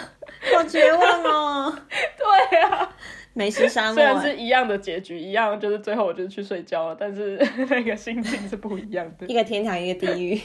[0.54, 1.78] 好绝望哦，
[2.16, 2.96] 对啊，
[3.34, 7.36] 美食沙 虽然，是一样的结局，一样就是最后我就是去睡觉了，但是
[7.68, 9.34] 那个心情是不一样的一。
[9.34, 10.40] 个天堂，一个地狱，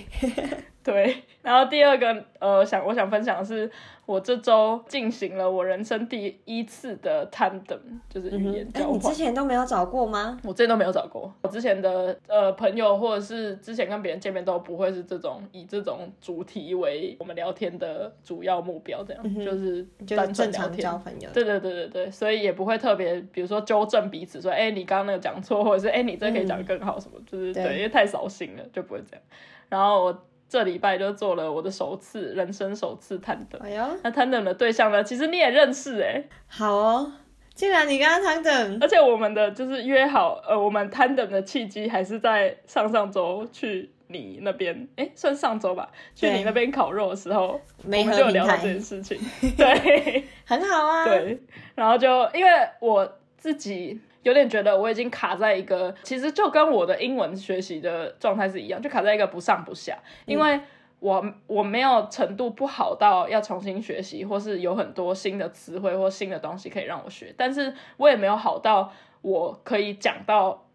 [0.88, 3.70] 对， 然后第二个呃，想我想分享的是，
[4.06, 7.78] 我这周进行了我人生第一次的 tandem，
[8.10, 8.96] 就是语言哎，交换。
[8.96, 10.40] 你之前都没有找过吗？
[10.46, 20.80] 我之前都没有找过，我之前的呃朋友或者是之前跟别人见面都不会是这种以这种主题为我们聊天的主要目标，这样、就是就是单纯正常聊天。
[20.80, 29.22] 交朋友，对对对对对，所以也不会特别，比如说纠正彼此说，哎、你刚刚那个讲错，或者是哎、你这可以讲得更好什么，就是对对，因为太扫兴了，就不会这样。
[29.70, 37.12] 然后我这礼拜就做了我的首次人生首次探等，哎呦，那探等的对象呢，其实你也认识哎、好哦，
[37.54, 49.20] 既然你跟他谈等，而且我们的就是约好，呃，我们 tandem 的契机还是在上上周去你那边，哎，算上周吧，去你那边烤肉的时候，我没们就有聊到这件事情。
[49.58, 50.24] 对。
[50.48, 51.38] 很好啊，，对，
[51.76, 60.60] 然后就因为我自己有点觉得我已经卡在一个，其实就跟我的英文学习的状态是一样，就卡在一个不上不下，因为。
[61.00, 70.66] 我我没有程度不好到要重新学习，或是有很多新的词汇或新的东西可以让我学，但是我也没有好到我可以讲到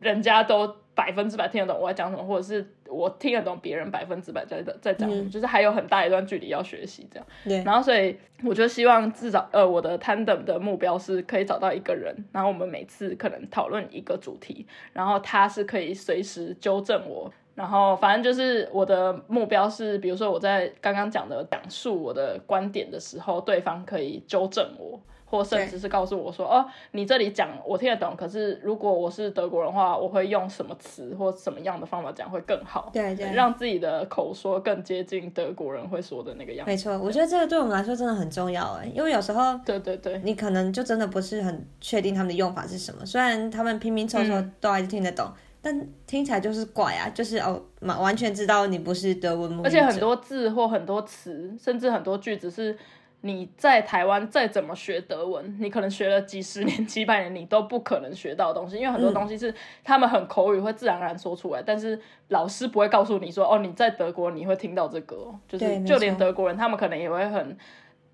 [0.00, 7.26] 人家都百分之百听得懂我在讲什么，或者是我听得懂别人百分之百在在讲就是还有很大一段距离要学习这样。
[7.44, 17.32] 对，然后所以我就希望至少呃我的 tandem 的目标是可以找到一个人，然后我们每次可能讨论一个主题，然后他是可以随时纠正我。
[17.54, 33.32] 然后反正就是我的目标是，比如说我在刚刚讲的讲述我的观点的时候，对方可以纠正我，或甚至是告诉我说，哦，你这里讲我听得懂，可是如果我是德国人的话，我会用什么词或什么样的方法讲会更好，对对。
[33.32, 36.70] 让自己的口说更接近德国人会说的那个样子。
[36.70, 44.52] 没错，我觉得这个对我们来说真的很重要哎，因为有时候对对对，你可能就真的不是很确定他们的用法是什么，虽然他们拼拼凑凑嗯。
[44.60, 52.76] 都还是听得懂，但听起来就是怪啊，就是哦，完完全知道你不是德文母语者，而且很多字或很多词，甚至很多句子是
[53.20, 67.56] 你在台湾再怎么学德文，你可能学了几十年、几百年，你都不可能学到的东西，因为很多东西是他们很口语会自然而然说出来，但是老师不会告诉你说，哦，你在德国你会听到这个哦，就是就连德国人他们可能也会很。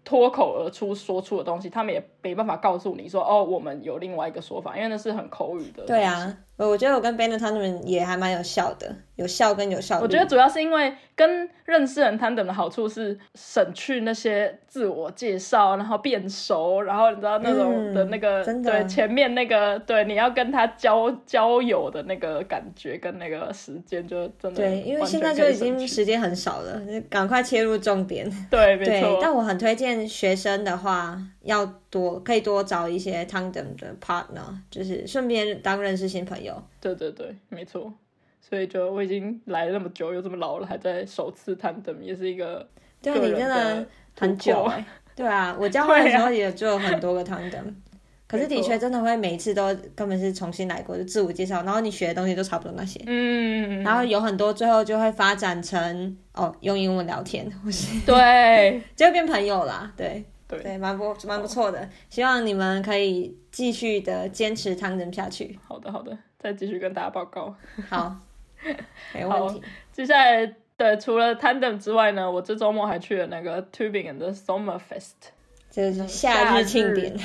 [0.07, 5.83] 脱口而出说出的东西，他们也没办法告诉你说，哦，我们有另外一个说法，因为那是很口语的。
[5.87, 9.99] 对，啊，我我觉得我跟 Ben 他们也还蛮有效的，有效跟有效。
[10.01, 28.31] 我觉得主要是因为跟认识人 tandem 的好处是省去那些自我介绍，然后变熟，然后你知道那种嗯的那个、对前面那个对你要跟他交交友的那个感觉跟那个时间就真的对，因为现在就已经时间很少了，就赶快切入重点。
[28.49, 36.61] 对没对，错，但我很推荐学生的话，要多可以多找一些 tandem 的 partner，就是顺便当认识新朋友。
[36.81, 37.93] 对对对没错。
[38.41, 42.69] 所以就我已经来了那么久，又这么老了，还在首次 tandem，也是一个
[43.01, 43.87] 对你真的的
[44.19, 47.73] 很久哎、对啊，我交换的时候也就有很多个 tandem，
[48.29, 60.23] 可是的确真的会每一次都根本是重新来过，就自我介绍，然后你学的东西都差不多那些，嗯，然后有很多最后就会发展成哦用英文聊天，或是对 就会变朋友啦，对。
[60.47, 65.59] 对对，蛮不蛮不错的，希望你们可以继续的坚持 tandem 下去。
[65.67, 67.55] 好的好的，再继续跟大家报告。
[67.89, 68.15] 好，
[69.15, 69.63] 没问题。
[69.91, 75.13] 接下来，对，除了 tandem 之外呢，我这周末还去了那个 Tubingen 的 Sommerfest，
[75.71, 77.17] 就是夏日庆典，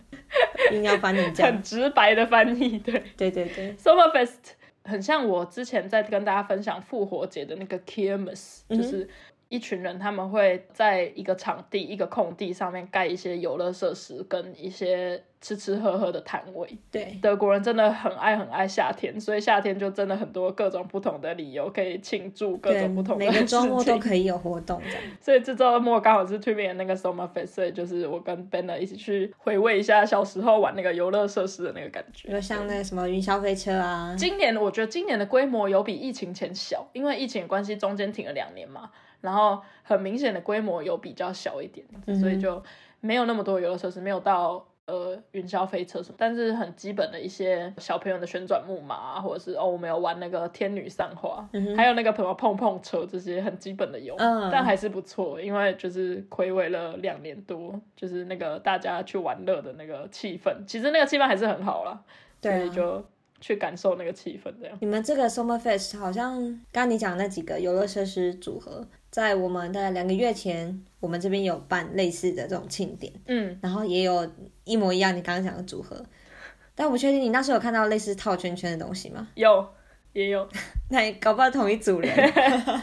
[0.72, 4.52] 硬要翻译这样，很直白的翻译，对对对对，Sommerfest
[4.84, 9.06] 很像我之前在跟大家分享复活节的那个 Kirmes，就是。
[9.54, 16.68] 一群人他们会在一个场地、一个空地上面盖一些游乐设施跟一些吃吃喝喝的摊位。
[16.90, 25.02] 对，德国人真的很爱很爱夏天，所以夏天就真的很多各种不同的理由可以庆祝各种不同的每个周末都可以有活动这样。
[25.22, 32.32] 所以这周末刚好是 t u b i 那个 Summerfest，所以就是我跟 Benner 一起去回味一下小时候玩那个游乐设施的那个感觉。
[32.32, 34.16] 就像那个什么云霄飞车啊。
[34.18, 38.90] 今年我觉得今年的规模有比疫情前小，因为疫情关系中间停了两年嘛。
[39.24, 41.86] 然后很明显的规模有比较小一点，
[42.20, 42.62] 所以就
[43.00, 54.14] 没有那么多游乐设施，没有到呃云霄飞车什么，但是很基本的一些小朋友的旋转木马，啊或者是哦我们有玩那个天女散花，还有那个什么碰碰车这些很基本的有，
[54.52, 61.98] 但还是不错，因为就是暌违了两年多，就是那个大家去玩乐的那个气氛，其实那个气氛还是很好啦，
[62.42, 63.02] 所以就
[63.40, 64.76] 去感受那个气氛这样。
[64.82, 66.38] 你们这个 Summer Fest 好像
[66.70, 68.86] 刚刚你讲那几个游乐设施组合。
[69.14, 74.28] 在我们大概两个月前，我们这边有办类似的这种庆典，嗯，然后也有
[74.64, 76.04] 一模一样你刚刚讲的组合，
[76.74, 79.28] 但我不确定你那时候有看到类似套圈圈的东西吗？
[79.36, 79.64] 有，
[80.14, 80.48] 也有，
[80.90, 82.12] 那搞不好同一组人。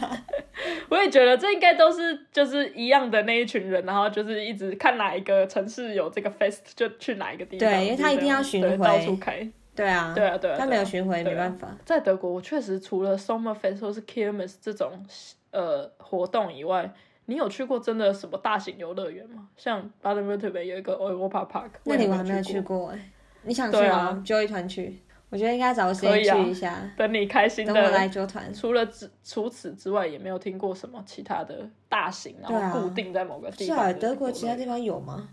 [0.88, 7.68] 我也觉得这应该都是就是一样的那一群人，然后就是一直看哪一个城市有这个 fest 就去哪一个地方。
[7.68, 9.46] 对，因为他一定要巡回，到处开。
[9.76, 11.76] 对啊，对啊，对啊，他没有巡回没办法。
[11.84, 15.04] 在德国，我确实除了 summer fest 或是 Kirmes 这种。
[15.52, 16.92] 呃，活动以外，
[17.26, 19.48] 你有去过真的什么大型游乐园吗？
[19.56, 23.12] 像巴德 e 特别有一个 Europa Park，那里我还没有去过哎。
[23.44, 24.22] 你想去吗？
[24.24, 26.90] 揪一团去，我觉得应该找个时间去一下。
[26.96, 28.52] 等你开心的，等我来揪团。
[28.54, 33.76] 除了之除此之外，也没有听过什么其他的大型，然后固定在某个地方。
[33.76, 35.28] 是啊，德国其他地方有吗？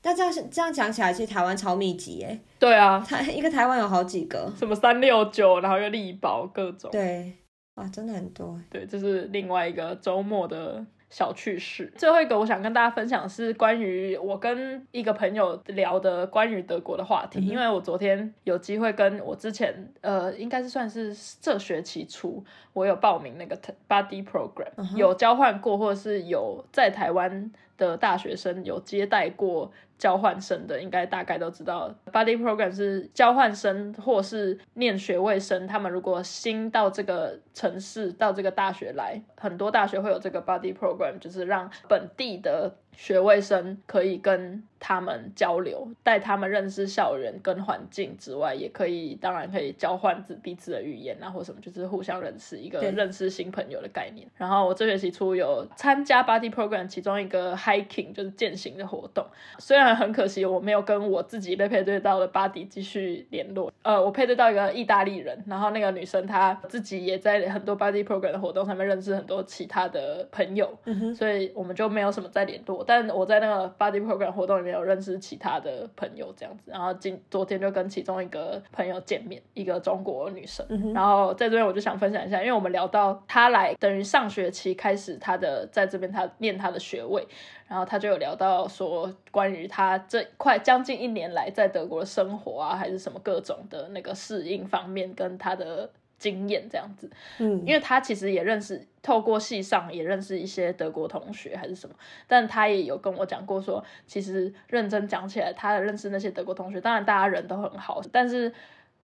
[0.00, 2.38] 但这样这样讲起来，其实台湾超密集哎。
[2.58, 6.90] 对啊，台一个台湾有好几个，什么三六九，然后又力宝各种。
[6.92, 7.32] 对。
[7.74, 8.60] 哇，真的很多。
[8.70, 11.92] 对，这是另外一个周末的小趣事。
[11.96, 17.44] 最后一个，我想跟大家分享是关于我跟一个朋友聊的关于德国的话题。
[17.44, 23.58] 因为我昨天有机会跟我之前呃，应该是算是这学期初，我有报名那个
[23.88, 29.72] Buddy Program，有交换过，或者是有在台湾的大学生有接待过。
[29.98, 42.74] 交换生的应该大概都知道，Buddy Program 是交换生或是念学位生，他们如果新到这个城市、到这个大学来，很多大学会有这个 Buddy Program，就是让本地的。
[42.96, 54.24] 学位生可以跟他们交流，带他们认识校园跟环境之外，也可以当然可以交换自彼此的语言啊，或什么，就是互相认识一个认识新朋友的概念。
[54.36, 59.26] 然后我这学期初有参加 Body Program 其中一个 hiking 就是践行的活动，
[59.58, 63.72] 虽然很可惜我没有跟我自己被配对到的 Body 继续联络。
[63.82, 70.72] 呃，我配对到一个意大利人，然后那个女生她自己也在很多 Body Program 的活动上面认识很多其他的朋友，
[71.12, 72.84] 所以我们就没有什么再联络。
[72.86, 87.26] 但我在那个 Body Program 活动里面有认识其他的朋友，这样子，然后今昨天就跟其中一个朋友见面，一个中国女生，然后在这边我就想分享一下，因为我们聊到她来，等于上学期开始她的在这边她念她的学位，
[87.66, 95.90] 然后他就有聊到说关于他这快将近一年来在德国的生活啊，还是什么各种的那个适应方面，跟他的。
[96.16, 101.94] 经验这样子，嗯，因为他其实也认识，透过系上也认识一些德国同学还是什么，
[102.26, 108.50] 但他也有跟我讲过说，其实认真讲起来，他认识那些德国同学，当然大家人都很好，但是。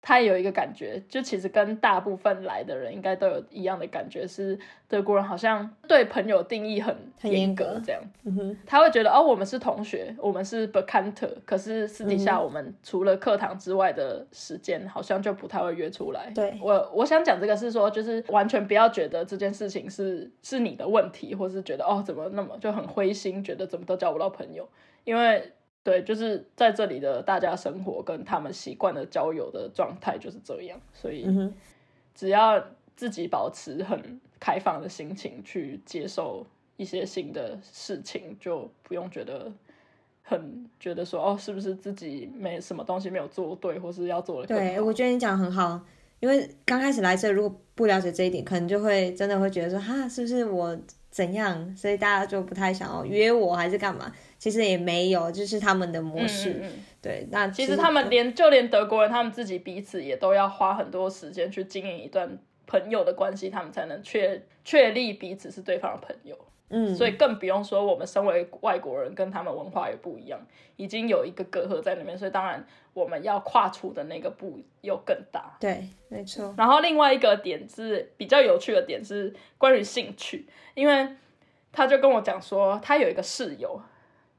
[0.02, 4.58] 他也有一个感觉，就其实跟大部分来的人应该都有一样的感觉，是
[4.88, 8.02] 德国人好像对朋友定义很很严格，这样。
[8.66, 16.32] 他会觉得哦，我们是同学，我们是 b e k a n t 可是私底下我们除了课堂之外的时间，好像就不太会约出来。
[16.34, 24.70] 对我，我想讲这个是说，就是完全不要觉得这件事情是是你的问题，或是觉得哦怎么那么就很灰心，觉得怎么都交不到朋友，
[25.04, 25.52] 因为。
[25.88, 31.26] 对，就是在这里的大家生活跟他们习惯的交友的状态就是这样，所以
[32.14, 32.62] 只要
[32.98, 39.50] 自己保持很开放的心情去接受一些新的事情，就不用觉得
[40.24, 45.80] 很觉得说哦，是不是自己没什么东西没有做对，或是要做的对，我觉得你讲得很好，
[46.20, 50.78] 因为刚开始来这，如果不了解这一点，可能就会真的会觉得说哈，是不是我
[51.12, 54.12] 怎样，所以大家就不太想要约我还是干嘛？
[54.40, 56.52] 其实也没有，就是他们的模式。
[56.52, 66.38] 嗯嗯嗯对，那其实他们连就连德国人，他们自己彼此也都要花很多时间去经营一段朋友的关系，他们才能确确立彼此是对方的朋友。
[66.70, 70.40] 嗯，所以更不用说我们身为外国人，跟他们文化也不一样，
[70.76, 75.56] 已经有一个隔阂在那边，所以当然我们要跨出的那个步又更大。
[75.60, 76.54] 对，没错。
[76.58, 81.16] 然后另外一个点是比较有趣的点是关于兴趣，因为
[81.72, 83.82] 他就跟我讲说，他有一个室友，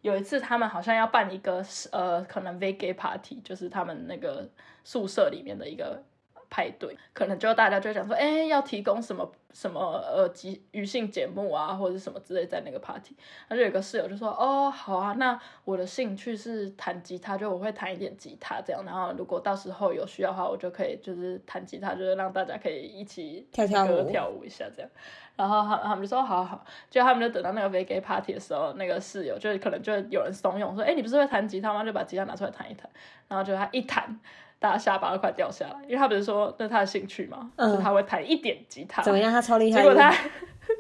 [0.03, 4.47] 有一次他们好像要办一个呃，可能 v gay party，就是他们那个
[4.85, 6.03] 宿舍里面的一个
[6.51, 13.15] 派对，可能就大家就讲说，哎，要提供什么什么呃即娱性节目啊，或者是什么之类在那个 party，
[13.49, 24.91] 他就有个室友就说，哦，好啊，那我的兴趣是弹吉他，就我会弹一点吉他这样，然后如果到时候有需要的话，我就可以就是弹吉他，就是让大家可以一起跳跳舞跳舞一下这样。
[25.37, 31.85] 然后他他们就说好好好，就他们就等到那个 v gay party 的时候，那个室友就可能就有人怂恿说，哎，你不是会弹吉他吗？
[31.85, 32.91] 就把吉他拿出来弹一弹，
[33.29, 34.19] 然后就他一弹。
[34.59, 39.03] 大家下巴都快掉下来，因为他不是说那是他的兴趣嘛，嗯就他会弹一点吉他。
[39.03, 39.33] 怎么样？
[39.33, 39.83] 他超厉害。
[39.83, 40.13] 结果他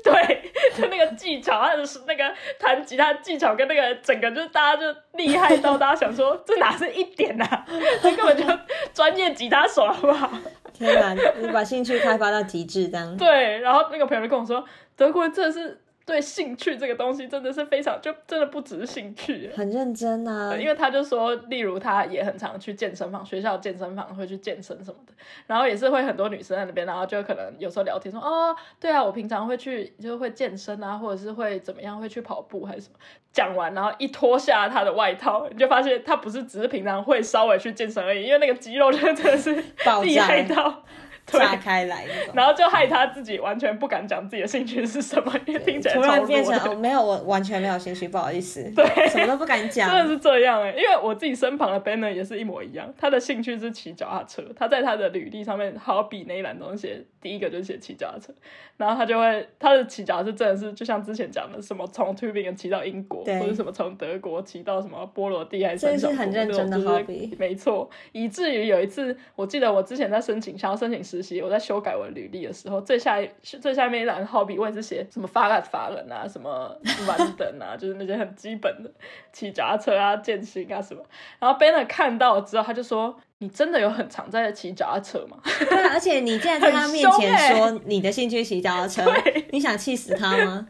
[0.04, 7.64] 对就那个技巧，他的那个弹吉他技巧跟那个整个就是大家就厉害到大家想说这哪是一点啊，
[8.02, 8.44] 他根本就
[8.92, 10.30] 专业吉他手好不好？
[10.74, 13.16] 天哪，你把兴趣开发到极致，这样。
[13.16, 14.64] 对，然后那个朋友就跟我说，
[14.96, 19.50] 德国人真的是对兴趣这个东西真的是非常，就真的不只是兴趣。
[19.54, 25.12] 很认真啊，因为他就说，例如他也很常去健身房，学校健身房会去健身什么的，
[25.46, 32.94] 然后也是会很多女生在那边，然后就可能有时候聊天说，哦，对啊，我平常会去，就会健身啊，或者是会怎么样，会去跑步还是什么。
[33.30, 40.82] 讲完，然后一脱下他的外套，你就发现他不是只是平常会稍微去健身而已，因为那个肌肉就真的是爆厉害到。
[41.30, 42.04] 炸开来。
[42.34, 49.08] 然后就害他自己完全不敢讲自己的兴趣是什么，因为听起来突然变成哦，没有，我完全没有兴趣，不好意思，对。
[49.08, 49.88] 什么都不敢讲。
[49.88, 50.08] 真的。
[50.08, 58.32] 是这样哎、因为我自己身旁的 Banner 也是一模一样，他的兴趣是骑脚踏车，他在他的履历上面好比那一栏东西，第一个就是写骑脚踏车，
[58.78, 78.90] 然后他就会他的骑脚踏车真的是就像之前讲的，什么从 Tubingen 骑到英国，或者什么从德国骑到什么波罗的海这是三小国很认真的那种就是 hobby 没错，以至于有一次，我记得我之前在申请想要申请实习，我在修改我的履历的时候，最下一最下面一栏 hobby 我也是写什么发感法人啊，什么完等啊， 就是那些很基本的
[79.32, 81.02] 骑脚踏车啊、健行啊什么。
[81.38, 85.38] 然后 Banner 看到之后，他就说：“你真的有很常在骑脚踏车吗
[85.68, 89.04] 对啊，而且你竟然在他面前说你的兴趣骑脚踏车，
[89.50, 90.68] 你想气死他吗？？”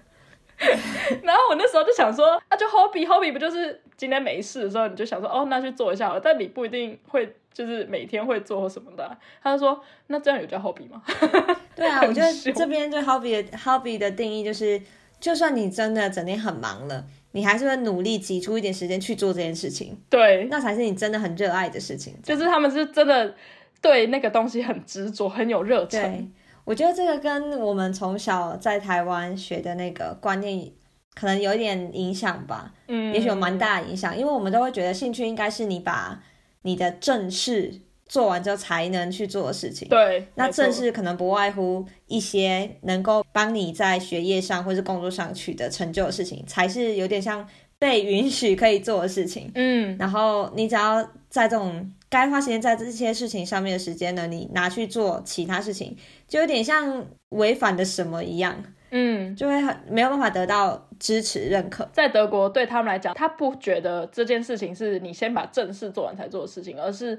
[1.23, 11.03] 然后我那时候就想说：“啊，就 hobby hobby 不就是今天没事的时候，你就想说哦，那去做一下好了，但你不一定会。”就是每天会做或什么的啊、他就说：“那这样有叫 hobby 吗？”
[11.75, 14.81] 对啊，我觉得这边对 hobby 的 hobby 的定义就是，
[15.19, 22.15] 就算你真的整天很忙了，你还是会努力挤出一点时间去做这件事情，对，那才是你真的很热爱的事情。
[22.23, 23.35] 就是他们是真的
[23.83, 26.01] 对那个东西很执着，很有热忱。
[26.01, 26.29] 对，
[26.65, 30.71] 我觉得这个跟我们从小在台湾学的那个观念
[31.17, 36.21] 可能有一点影响吧，嗯，也许有蛮大的影响，因为我们都会觉得兴趣应该是你把
[36.63, 39.89] 你的正事做完之后才能去做的事情。
[39.89, 47.47] 对，那正事可能不外乎一些能够帮你在学业上或是工作上取得成就的事情，才是有点像
[47.79, 49.51] 被允许可以做的事情。
[49.55, 55.95] 嗯，然后你只要在这种该花时间在这些事情上面的时间呢，你拿去做其他事情，
[56.27, 61.89] 就有点像违反的什么一样，嗯，就会很没有办法得到支持认可。
[61.93, 67.17] 在德国对他们来讲，他不觉得这件事情是你先把正事做完才做的事情，而是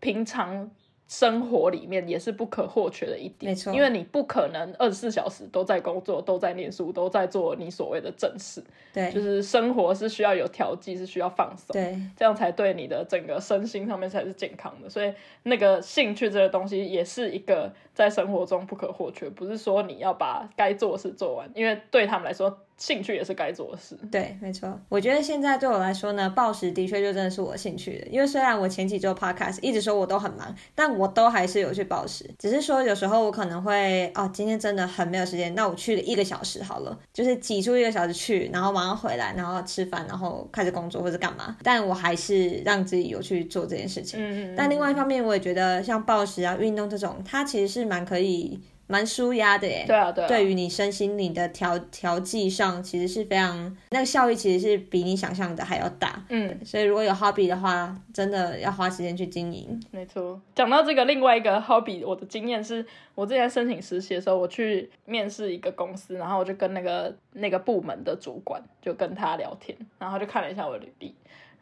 [0.00, 0.70] 平常
[1.10, 3.50] 生活里面也是不可或缺的一点。
[3.50, 11.74] 没错因为你不可能二十四小时都在工作、都在念书、都在做你所谓的正事，对就是生活是需要有调剂，是需要放松。
[11.74, 14.88] 对这样才对你的整个身心上面才是健康的。
[14.88, 23.96] 所以那个兴趣这个东西也是一个在生活中不可或缺，不是说你要把该做的事做完，因为对他们来说，兴趣也是该做的事。
[24.10, 24.80] 对，没错。
[24.88, 28.06] 我觉得现在对我来说呢，暴食的确就真的是我兴趣的。
[28.08, 32.28] 因为虽然我前几周 podcast 一直说我都很忙，但我都还是有去暴食。
[32.38, 41.56] 只是说有时候我可能会哦，今天真的很没有时间，那我去了一个小时好了，就是挤出一个小时去，然后马上回来，然后吃饭，然后开始工作或者干嘛。
[41.62, 44.18] 但我还是让自己有去做这件事情。
[44.20, 48.58] 嗯，但另外一方面，我也觉得像暴食啊、运动这种，它其实是蛮可以
[48.90, 49.84] 蛮舒压的耶。
[49.86, 56.20] 对啊，对啊，对于你身心灵的调调剂上，其实是非常那个效益，其实是比你想象的还要大。
[56.28, 59.80] 嗯，所以如果有 hobby 的话，真的要花时间去经营。
[59.92, 60.40] 没错。
[60.54, 62.84] 讲到这个，另外一个 hobby，我的经验是
[63.14, 71.14] 我之前申请实习的时候，我去面试一个公司，然后我就跟那个那个部门的主管就跟他聊天，然后就看了一下我的履历，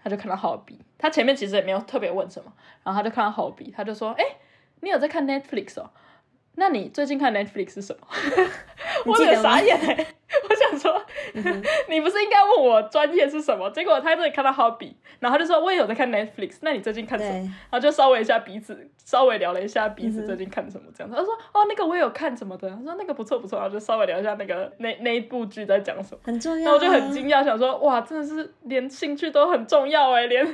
[0.02, 2.50] 他就看到 hobby，他前面其实也没有特别问什么，
[2.82, 4.24] 然后他就看到 hobby，他就说：“哎、
[4.80, 5.90] 你有在看 Netflix 哦？
[6.58, 8.06] 那你最近看 Netflix 是什么？”
[9.06, 10.06] 我有傻眼哎、
[10.48, 11.02] 我想说，
[11.88, 13.70] 你不是应该问我专业是什么？
[13.70, 17.34] 结果他这里看到 hobby，然后他就说我也有在看 Netflix，那你最近看什么？
[17.34, 21.16] 然后就稍微一下彼此，稍微聊了一下彼嗯此最近看什么这样子。
[21.16, 26.20] 他说哦，那个我也有看什么的，他说那个不错不错，然后就稍微聊一下那个那那一部剧在讲什么。
[26.24, 26.64] 很重要、啊。
[26.64, 30.46] 然后我就很惊讶，想说哇，真的是连兴趣都很重要哎，连，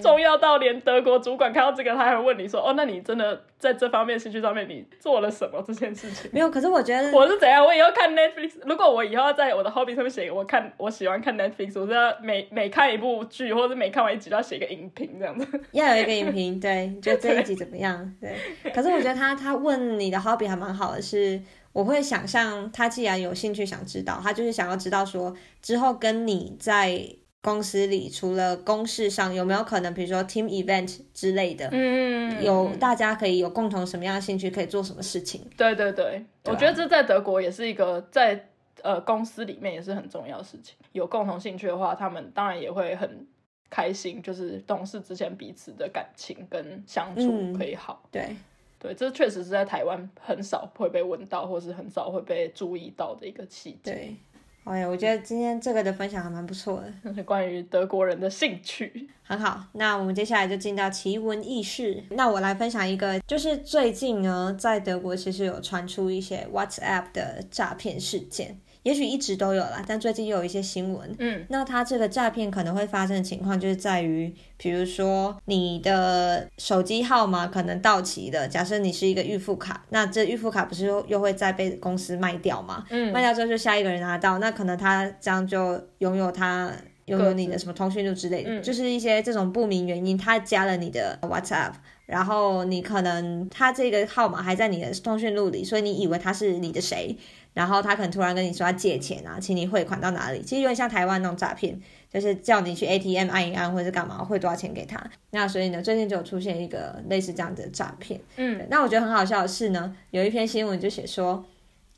[0.00, 6.30] 重要到连德国主管看到这个，他还会问你说哦，那你真的在这方面兴趣上面你做了什么这件事情？
[6.32, 6.48] 没有。
[6.50, 7.64] 可是我觉得，我是怎样？
[7.64, 15.46] 我以后看 Netflix，如果我以后要在我的 hobby 上面写，我看我喜欢看 Netflix，我是要每每看一部剧，或者每看完一集都要写一个影评这样子。
[15.72, 18.14] 要有一个影评，对，你觉得这一集怎么样？
[18.20, 18.34] 对。
[18.72, 21.40] 可是我觉得他他问你的 hobby 还蛮好的是，
[21.72, 27.00] 我会想象他既然有兴趣想知道，他就是想要知道说之后跟你在
[27.40, 35.40] 公司里除了公事上有没有可能，比如说 team event 之类的，嗯有大家可以有共同什么样的兴趣，可以做什么事情。
[35.56, 38.48] 对对对，我觉得这在德国也是一个在
[38.82, 40.76] 呃公司里面也是很重要的事情。
[40.92, 43.26] 有共同兴趣的话，他们当然也会很
[43.70, 48.02] 开心，就是同事之间彼此的感情跟相处嗯可以好。
[48.10, 48.36] 对，
[48.78, 53.92] 对，这确实是在台湾很少会被问到，或是很少会被注意到的一个细节。
[53.92, 54.16] 对。
[54.64, 59.08] 哎呀，我觉得今天这个的分享还蛮不错的，那 是关于德国人的兴趣。
[59.22, 59.64] 很好。
[59.72, 62.04] 那我们接下来就进到奇闻异事。
[62.10, 71.14] 那我来分享一个，就是最近呢，在德国其实有传出一些 WhatsApp 的诈骗事件，也许一直都有啦，但最近又有一些新闻。
[71.18, 82.84] 嗯，那他这个诈骗可能会发生的情况，就是在于，比如说你的手机号码可能到期的，假设你是一个预付卡，那这预付卡不是又又会再被公司卖掉吗？
[82.90, 86.72] 嗯卖掉之后就下一个人拿到，那可能他这样就拥有他
[87.06, 91.72] 拥有你的什么通讯录之类的，嗯就是一些这种不明原因，他加了你的 WhatsApp。
[92.06, 97.14] 然后你可能他这个号码还在你的通讯录里，所以你以为他是你的谁，
[97.58, 101.76] 然后他可能突然跟你说要借钱啊，请你汇款到哪里，其实有点像台湾那种诈骗，
[102.08, 105.02] 就是叫你去 ATM 按一按或者是干嘛汇多少钱给他。
[105.30, 108.20] 那所以呢，最近就有出现一个类似这样的诈骗。
[108.36, 111.44] 嗯，那我觉得很好笑的是呢，有一篇新闻就写说，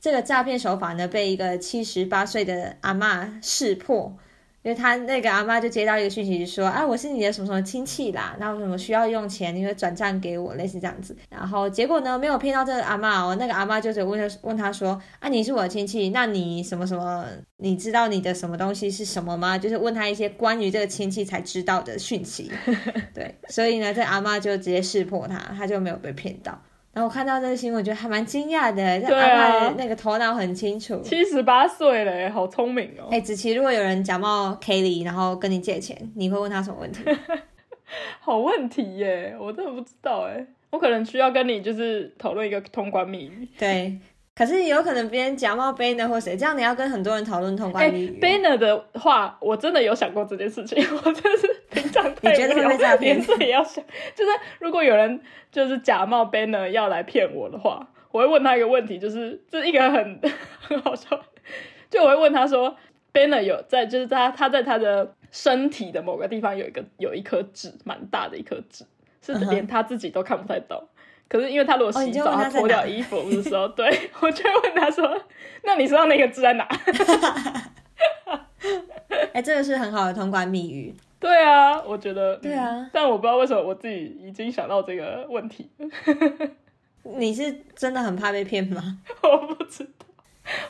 [0.00, 4.16] 这个诈骗手法呢被一个七十八岁的阿妈识破。
[4.62, 11.16] 因为他那个阿妈就接到一个讯息，就说啊，我是你的什么什么亲戚啦，然后什么需要用钱，你会转账给我，类似这样子。
[11.30, 17.24] 然后结果呢，没有骗到这个阿妈哦，那个阿妈就只问他问他说啊，你是我的亲戚，那你什么什么，
[17.56, 19.56] 你知道你的什么东西是什么吗？
[19.56, 22.52] 就是问他一些关于这个亲戚才知道的讯息。
[23.14, 26.60] 对，所以呢，这阿妈就直接识破他，他就没有被骗到。
[26.92, 31.00] 然后我看到这个新闻，我觉得还蛮惊讶的，这对啊阿妈的那个头脑很清楚。
[31.02, 33.08] 七十八岁了，好聪明哦。
[33.12, 37.04] 哎，子琪，如果有人假冒 Kelly，然后跟你借钱，你会问他什么问题？
[38.20, 43.48] 好问题耶，我真的不知道哎，我可能需要跟你就是讨论一个通关密语。
[43.56, 43.96] 对，
[44.40, 48.18] 可是有可能别人假冒 Banner 或谁，这样你要跟很多人讨论通哎关密语。
[48.18, 53.84] ，Banner 的话，我真的有想过这件事情，我真的是平常太你觉得会无聊被诈骗连这也要想，
[54.14, 55.20] 就是如果有人
[55.52, 60.18] 就是假冒 Banner 要来骗我的话，我会问他一个问题，就是这一个很
[60.62, 61.20] 很好笑，
[61.90, 62.74] 就我会问他说
[63.12, 68.86] ，Banner 有在就是在他他在他的身体的某个地方有一个有一颗痣，蛮大的一颗痣，
[69.20, 70.88] 是连他自己都看不太到。
[71.30, 73.86] 可是因为他如果洗澡，他脱掉衣服的时候， 对
[74.20, 75.08] 我就会问他说
[75.62, 76.66] ：“那你身上那个痣在哪？”
[79.32, 80.92] 哎，这个是很好的通关密语。
[81.20, 85.70] 对啊，我觉得对啊嗯但我不知道为什么我自己已经想到这个问题，
[87.04, 88.98] 你是真的很怕被骗吗？
[89.22, 89.90] 我不知道。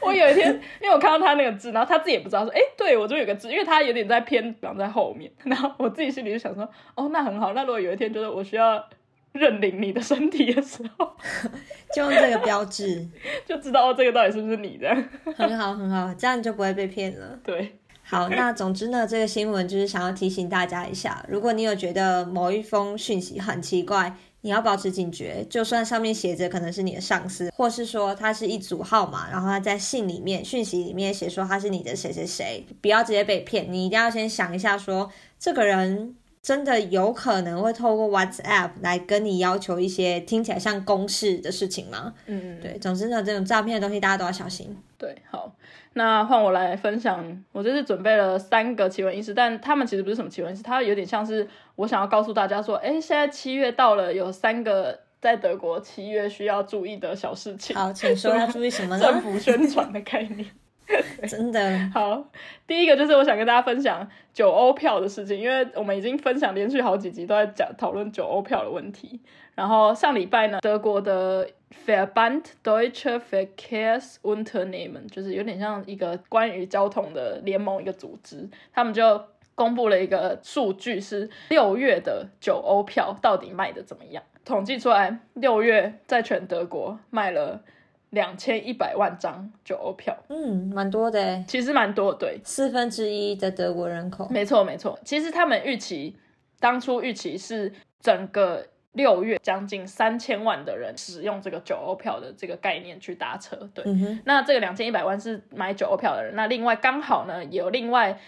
[0.02, 0.52] 我有一天，
[0.82, 8.84] 因为我看到他那个痣，然后他自己也不知道说，哎、对我就有个痣，因为他有点在偏长在后面，然后我自己心里就想说，哦，那很好，那如果有一天就是我需要
[9.32, 11.12] 认领你的身体的时候，
[11.94, 13.06] 就用这个标志，
[13.46, 14.88] 就知道哦，这个到底是不是你的。
[15.36, 17.38] 很好很好，这样你就不会被骗了。
[17.44, 42.14] 对，好，那总之呢，这个新闻就是想要提醒大家一下，如果你有觉得某一封讯息很奇怪，你要保持警觉，就算上面写着可能是你的上司，或是说他是一组号码，然后他在信里面、讯息里面写说他是你的谁谁谁，不要直接被骗，你一定要先想一下说这个人真的有可能会透过 WhatsApp 来跟你要求一些听起来像公事的事情吗？
[42.26, 44.74] 嗯，对，总之呢，这种诈骗的东西大家都要小心。
[44.96, 45.54] 对，好，
[45.92, 47.44] 那换我来分享。
[47.52, 57.76] 我这次准备了三个奇闻异事，但他们其实不是什么奇闻异事，它有点像是我想要告诉大家说，哎，现在七月到了，有三个在德国七月需要注意的小事情。
[57.76, 59.20] 好，请说要注意什么 政？
[59.20, 60.46] 府宣传的概念。
[61.28, 62.24] 真的，好，
[62.66, 69.20] 第一个就是我想跟大家分享九欧票的事情，因为我们已经分享连续好几集都在讲讨论九欧票的问题。
[69.54, 71.46] 然后上礼拜呢，德国的
[71.86, 79.22] Verband Deutsche Verkehrsunternehmen 就是有点像一个关于交通的联盟一个组织，他们就
[79.54, 84.22] 公布了一个数据，是六月的九欧票到底卖的怎么样？
[84.44, 87.62] 统计出来，六月在全德国卖了
[88.10, 90.16] 两千一百万张九欧票。
[90.28, 94.28] 嗯，蛮多的，其实蛮多，对，四分之一的德国人口。
[94.30, 94.98] 没错没错。
[95.04, 96.16] 其实他们预期，
[96.58, 103.84] 当初预期是整个六月将近三千万的人使用这个九欧票的这个概念去搭车，对。
[103.86, 108.18] 嗯，那这个两千一百万是买九欧票的人，那另外刚好呢有另外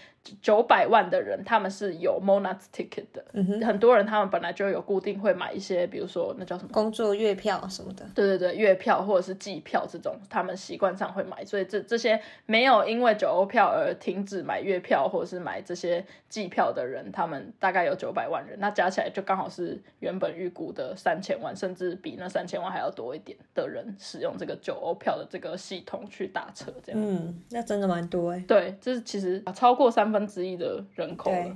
[0.41, 3.23] 九百万的人，他们是有 Monats ticket 的。
[3.65, 6.69] 很多人他们本来就有固定会买一些，比如说那叫什么？
[6.71, 8.05] 工作月票什么的。
[8.15, 27.01] 对对对，月票或者是季票这种，他们习惯上会买，所以这这些没有因为九欧票而停止买月票或者是买这些季票的人，他们大概有九百万人，那加起来就刚好是原本预估的三千万，甚至比那三千万还要多一点的人使用这个九欧票的这个系统去打车，这样。
[27.01, 28.43] 嗯，那真的蛮多诶。
[28.47, 31.53] 对，这是其实超过三分之一的人口了对。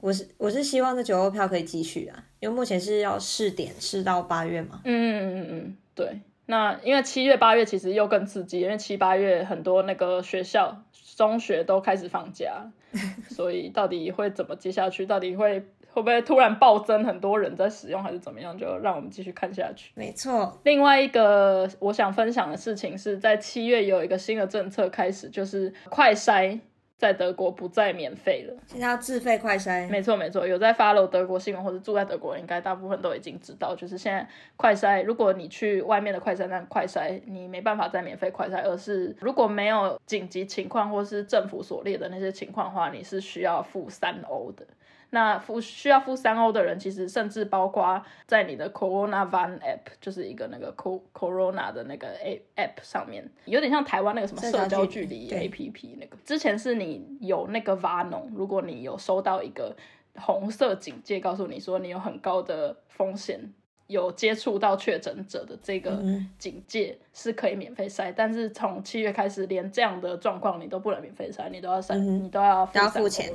[0.00, 4.80] 我是我是希望这九欧票可以继续啊，因为目前是要试点试到八月嘛。
[4.84, 6.20] 嗯嗯嗯嗯，对。
[6.46, 10.82] 那因为七月八月其实又更刺激，因为七八月很多那个学校
[11.16, 12.72] 中学都开始放假，
[13.30, 15.06] 所以到底会怎么接下去？
[15.06, 15.60] 到底会
[15.92, 18.56] 会不会突然暴增很多人在使用，还是怎么样？
[18.56, 19.92] 就让我们继续看下去。
[19.94, 26.58] 没错，另外一个我想分享的事情是在七月有一个新的政策开始，就是快筛
[27.00, 28.54] 在德国不再免费了。
[28.66, 29.88] 现在要自费快筛。
[29.88, 44.66] 没错没错，有在 follow 德国新闻或者住在德国，应该大部分都已经知道，就是现在快筛，如果你去外面的快筛站快筛，你没办法再免费快筛，而是如果没有紧急情况或是政府所列的那些情况的话，你是需要付三欧的。
[45.10, 56.16] 那付需要付三欧的人，其实甚至包括在你的 Corona Van App，就是一个那个 Co Corona 的那个 A App 上面，有点像台湾那个什么社交距离 APP 那个。
[56.24, 59.76] 之前是你有那个 Vanon，如果你有收到一个
[60.16, 63.52] 红色警戒，告诉你说你有很高的风险。
[63.86, 73.32] 有接触到确诊者的这个嗯警戒是可以免费筛，但是从七月开始，连这样的状况你都不能免费筛，你都要筛，嗯你都要都要付钱。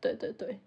[0.00, 0.58] 对对对，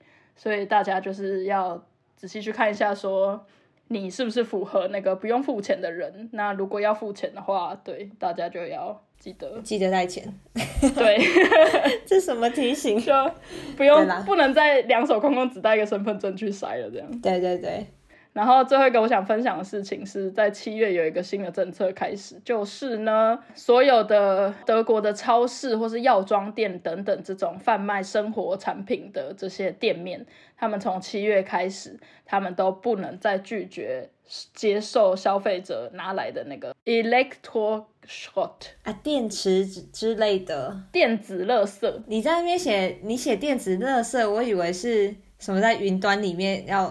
[0.42, 1.80] 所以大家就是要
[2.16, 3.46] 仔细去看一下，说
[3.90, 6.28] 你是不是符合那个不用付钱的人。
[6.34, 10.34] 那如果要付钱的话，对大家就要记得，记得带钱，
[10.96, 11.20] 对
[12.08, 12.98] 这什么提醒？
[13.00, 13.14] 就
[13.78, 17.22] 不用不能再两手空空只带一个身份证去筛了，这样。
[17.22, 17.86] 对对对，
[18.34, 30.26] 然后最后一个我想分享的事情是在七月有一个新的政策开始，就是呢，所有的德国的超市或是药妆店等等这种贩卖生活产品的这些店面，
[30.58, 34.10] 他们从七月开始，他们都不能再拒绝
[34.54, 38.52] 接受消费者拿来的那个 electro shot
[38.84, 40.84] 啊，电池之之类的。
[40.92, 42.02] 电子垃圾。
[42.08, 46.90] 你在那边写，你写电子垃圾，我以为是什么在云端里面要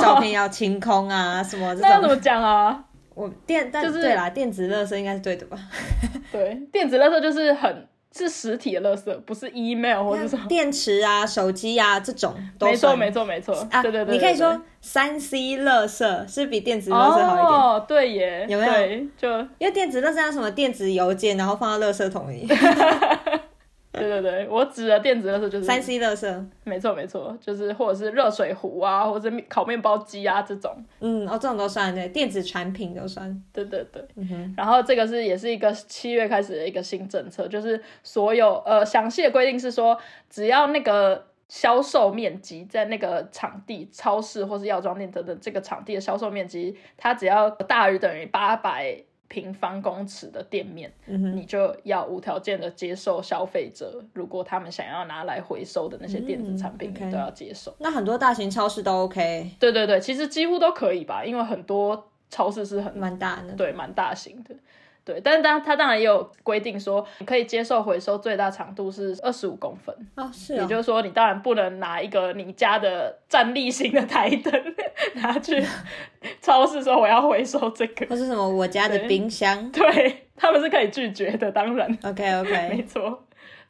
[0.00, 2.22] 照片要清空啊， 什么这那要怎么种。
[2.22, 2.84] 讲啊？
[3.14, 5.58] 我电，但就是对啦，电子垃圾应该是对的吧？
[6.32, 7.86] 对，电子垃圾就是很
[8.16, 10.46] 是实体的垃圾，不是 email 或者什么。
[10.48, 13.54] 电池啊、手机啊这种都没错，算没错，没错。
[13.70, 19.28] 啊，对对对，你可以对说三 C 垃圾是比电子垃圾好一点，哦，对耶，有没有對，就
[19.58, 22.48] 因为电子垃圾像什么电子邮件，然后放到垃圾桶里。
[23.92, 30.74] 对对对，我指的电子垃圾就是三 C 垃圾，没错没错，就是或者是热水壶啊，或者是烤面包机啊这种。
[31.00, 33.42] 嗯，哦，这种都算对，电子产品都算。
[33.52, 39.98] 对对对，嗯哼，然后这个是也是一个七月开始的一个新政策，就是所有呃详细的规定是说，
[40.30, 48.96] 只要那个销售面积在那个场地、超市或是药妆店等等这个场地的销售面积，它只要大于等于八百
[49.32, 57.74] 平方公尺的店面，嗯，你就要无条件的接受消费者，如果他们想要拿来回收的那些电子产品，嗯你都要接受。
[57.78, 63.54] 那很多大型超市都 OK，对对对，其实几乎都可以吧，因为很多超市是很蛮大的。
[63.54, 64.54] 对，蛮大型的。
[65.04, 74.52] 对，但是当它当然也有规定说，你可以接受回收最大长度是二十五公分，哦，是也哦，就是说你当然不能拿一个你家的站立型的台灯
[75.16, 75.62] 拿去
[76.40, 79.70] 超市说我要回收这个，或是什么我家的冰箱。
[79.72, 81.98] 对他们是可以拒绝的，当然。
[82.04, 83.22] OK OK， 没错，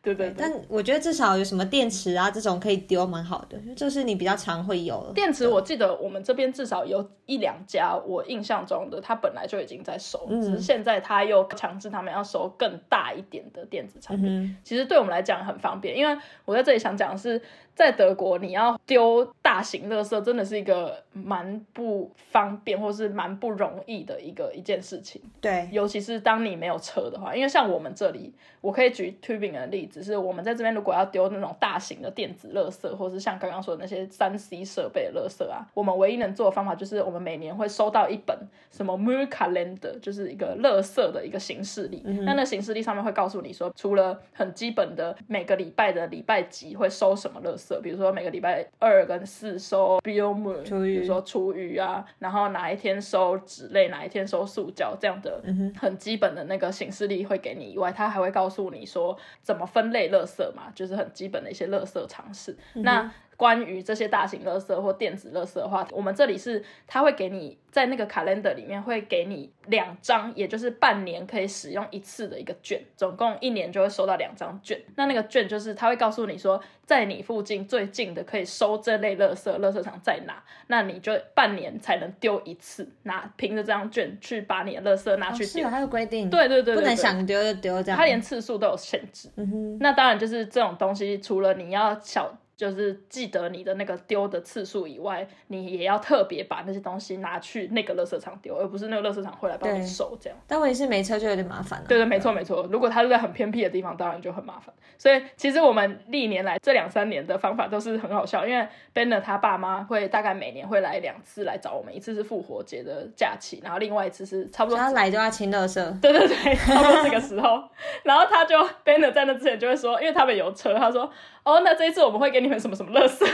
[0.03, 0.34] 对对对。
[0.36, 5.12] 但我觉得至少有什么电池啊这种可以丢，蛮好的，就是你比较常会有的。
[5.14, 14.28] 电池，我记得我们这边至少有一两家，我印象中的，它本来就已经在收，嗯只是现在它又强制他们要收更大一点的电子产品。
[14.28, 17.40] 嗯其实对我们来讲很方便，因为我在这里想讲的是，
[17.75, 25.20] 在德国你要丢大型垃圾，真的是一个蛮不方便或是蛮不容易的一个一件事情。
[25.41, 38.37] 对，尤其是当你没有车的话，因为像我们这里，我可以举 Tubing 的例子，是我们在这边如果要丢那种大型的电子垃圾，或是像刚刚说的那些三 C 设备的垃圾啊，我们唯一能做的方法就是我们每年会收到一本
[38.70, 42.03] 什么 m u r Calendar，就是一个垃圾的一个形式历。
[42.25, 55.42] 那那形式历上面会告诉你说，除了很基本的每个礼拜的礼拜几会收什么垃圾，比如说每个礼拜二跟四收 Bio m u 厨余比如说厨余啊，然后哪一天收纸类，哪一天收塑胶这样的
[55.78, 62.56] 很基本的那个形式力会给你以外，他还会告诉你说怎么分类垃圾嘛，就是很基本的一些垃圾常识。
[62.74, 63.10] 那
[63.43, 74.80] 关于这些大型垃圾或电子垃圾的话，我们这里是它会给你在那个 calendar 里面会给你两张，也就是半年可以使用一次的一个券，总共一年就会收到两张券。
[74.95, 85.47] 那那个券就是它会告诉你说，在你附近最近的可以收这类垃圾，垃圾场在哪，那你就半年才能丢一次，拿凭着这张券去把你的垃圾拿去丢。
[85.47, 87.99] 是啊，还有规定，对对对对不能想丢就丢这样。
[87.99, 89.28] 它连次数都有限制。
[89.34, 92.32] 嗯哼，那当然就是这种东西，除了你要小。
[92.62, 100.38] 就是记得你的那个丢的次数以外，你也要特别把那些东西拿去那个垃圾场丢，而不是那个垃圾场会来帮你对收这样。
[100.46, 101.86] 但问题是没车就有点麻烦了。
[101.88, 102.64] 对对，没错没错。
[102.70, 104.72] 如果它是在很偏僻的地方，当然就很麻烦。
[104.96, 116.00] 所以其实我们历年来这两三年的方法都是很好笑，因为 Banner 他爸妈会大概每年会来两次来找我们，一次是复活节的假期，然后另外一次是差不多他来就要清垃圾。
[116.00, 117.60] 对对对，差不多这个时候，
[118.04, 121.10] 然后他就 Banner 在那之前就会说，因为他们有车，他说，
[121.45, 123.26] 哦，那这一次我们会给你们什么什么乐色，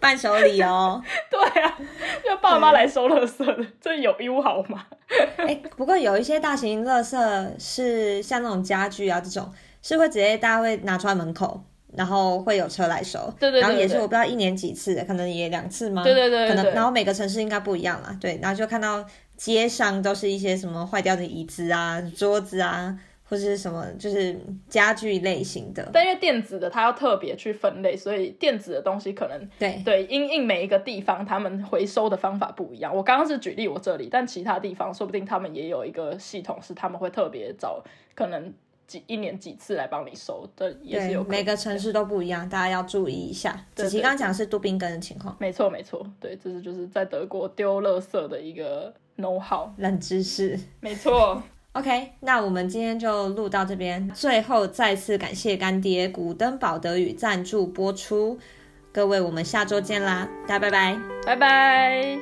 [0.00, 1.02] 伴手礼哦。
[1.30, 1.78] 对啊，
[2.24, 4.86] 就爸妈来收乐色的，这有优好吗？
[5.36, 9.52] 哎、不过有一些大型乐色是像那种家具啊这种，
[9.82, 11.62] 是会直接大家会拿出来门口，
[11.94, 13.18] 然后会有车来收。
[13.38, 16.02] 对对对然后也是我不知道一年几次，可能也两次吗？
[16.02, 18.16] 对对对对对可能然后每个城市应该不一样啦。
[18.20, 19.04] 对，然后就看到
[19.36, 22.98] 街上都是一些什么坏掉的椅子啊、桌子啊，
[23.28, 25.88] 或者是什么就是家具类型的。
[25.92, 32.94] 但因为电子的它要特别去分类，所以电子的东西可能对对因应每一个地方他们回收的方法不一样。
[32.94, 38.52] 我刚刚是举例我这里，但其他地方说不定他们也有一个系统，是他们会特别找可能
[38.86, 43.52] 几一年几次来帮你收的，也是有，每个城市都不一样，大家要注意一下。
[43.74, 50.58] 对对子琪刚刚讲的是杜宾根的情况，没错没错，对，这是就是在德国丢垃圾的一个 know how，冷知识。
[50.80, 51.42] 没错。
[51.78, 54.10] OK，那我们今天就录到这边。
[54.10, 58.36] 最后再次感谢干爹古登堡德语赞助播出，
[58.92, 60.98] 各位，我们下周见啦，大家拜拜。
[61.24, 62.18] 拜拜。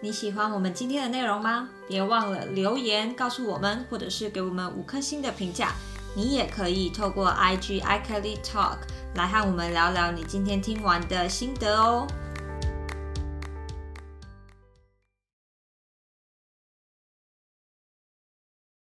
[0.00, 1.68] 你喜欢我们今天的内容吗？
[1.86, 5.72] 别忘了留言告诉我们，或者是给我们五颗星的评价。
[6.16, 8.78] 你也可以透过 IG i k e l y Talk
[9.16, 12.06] 来和我们聊聊你今天听完的心得哦。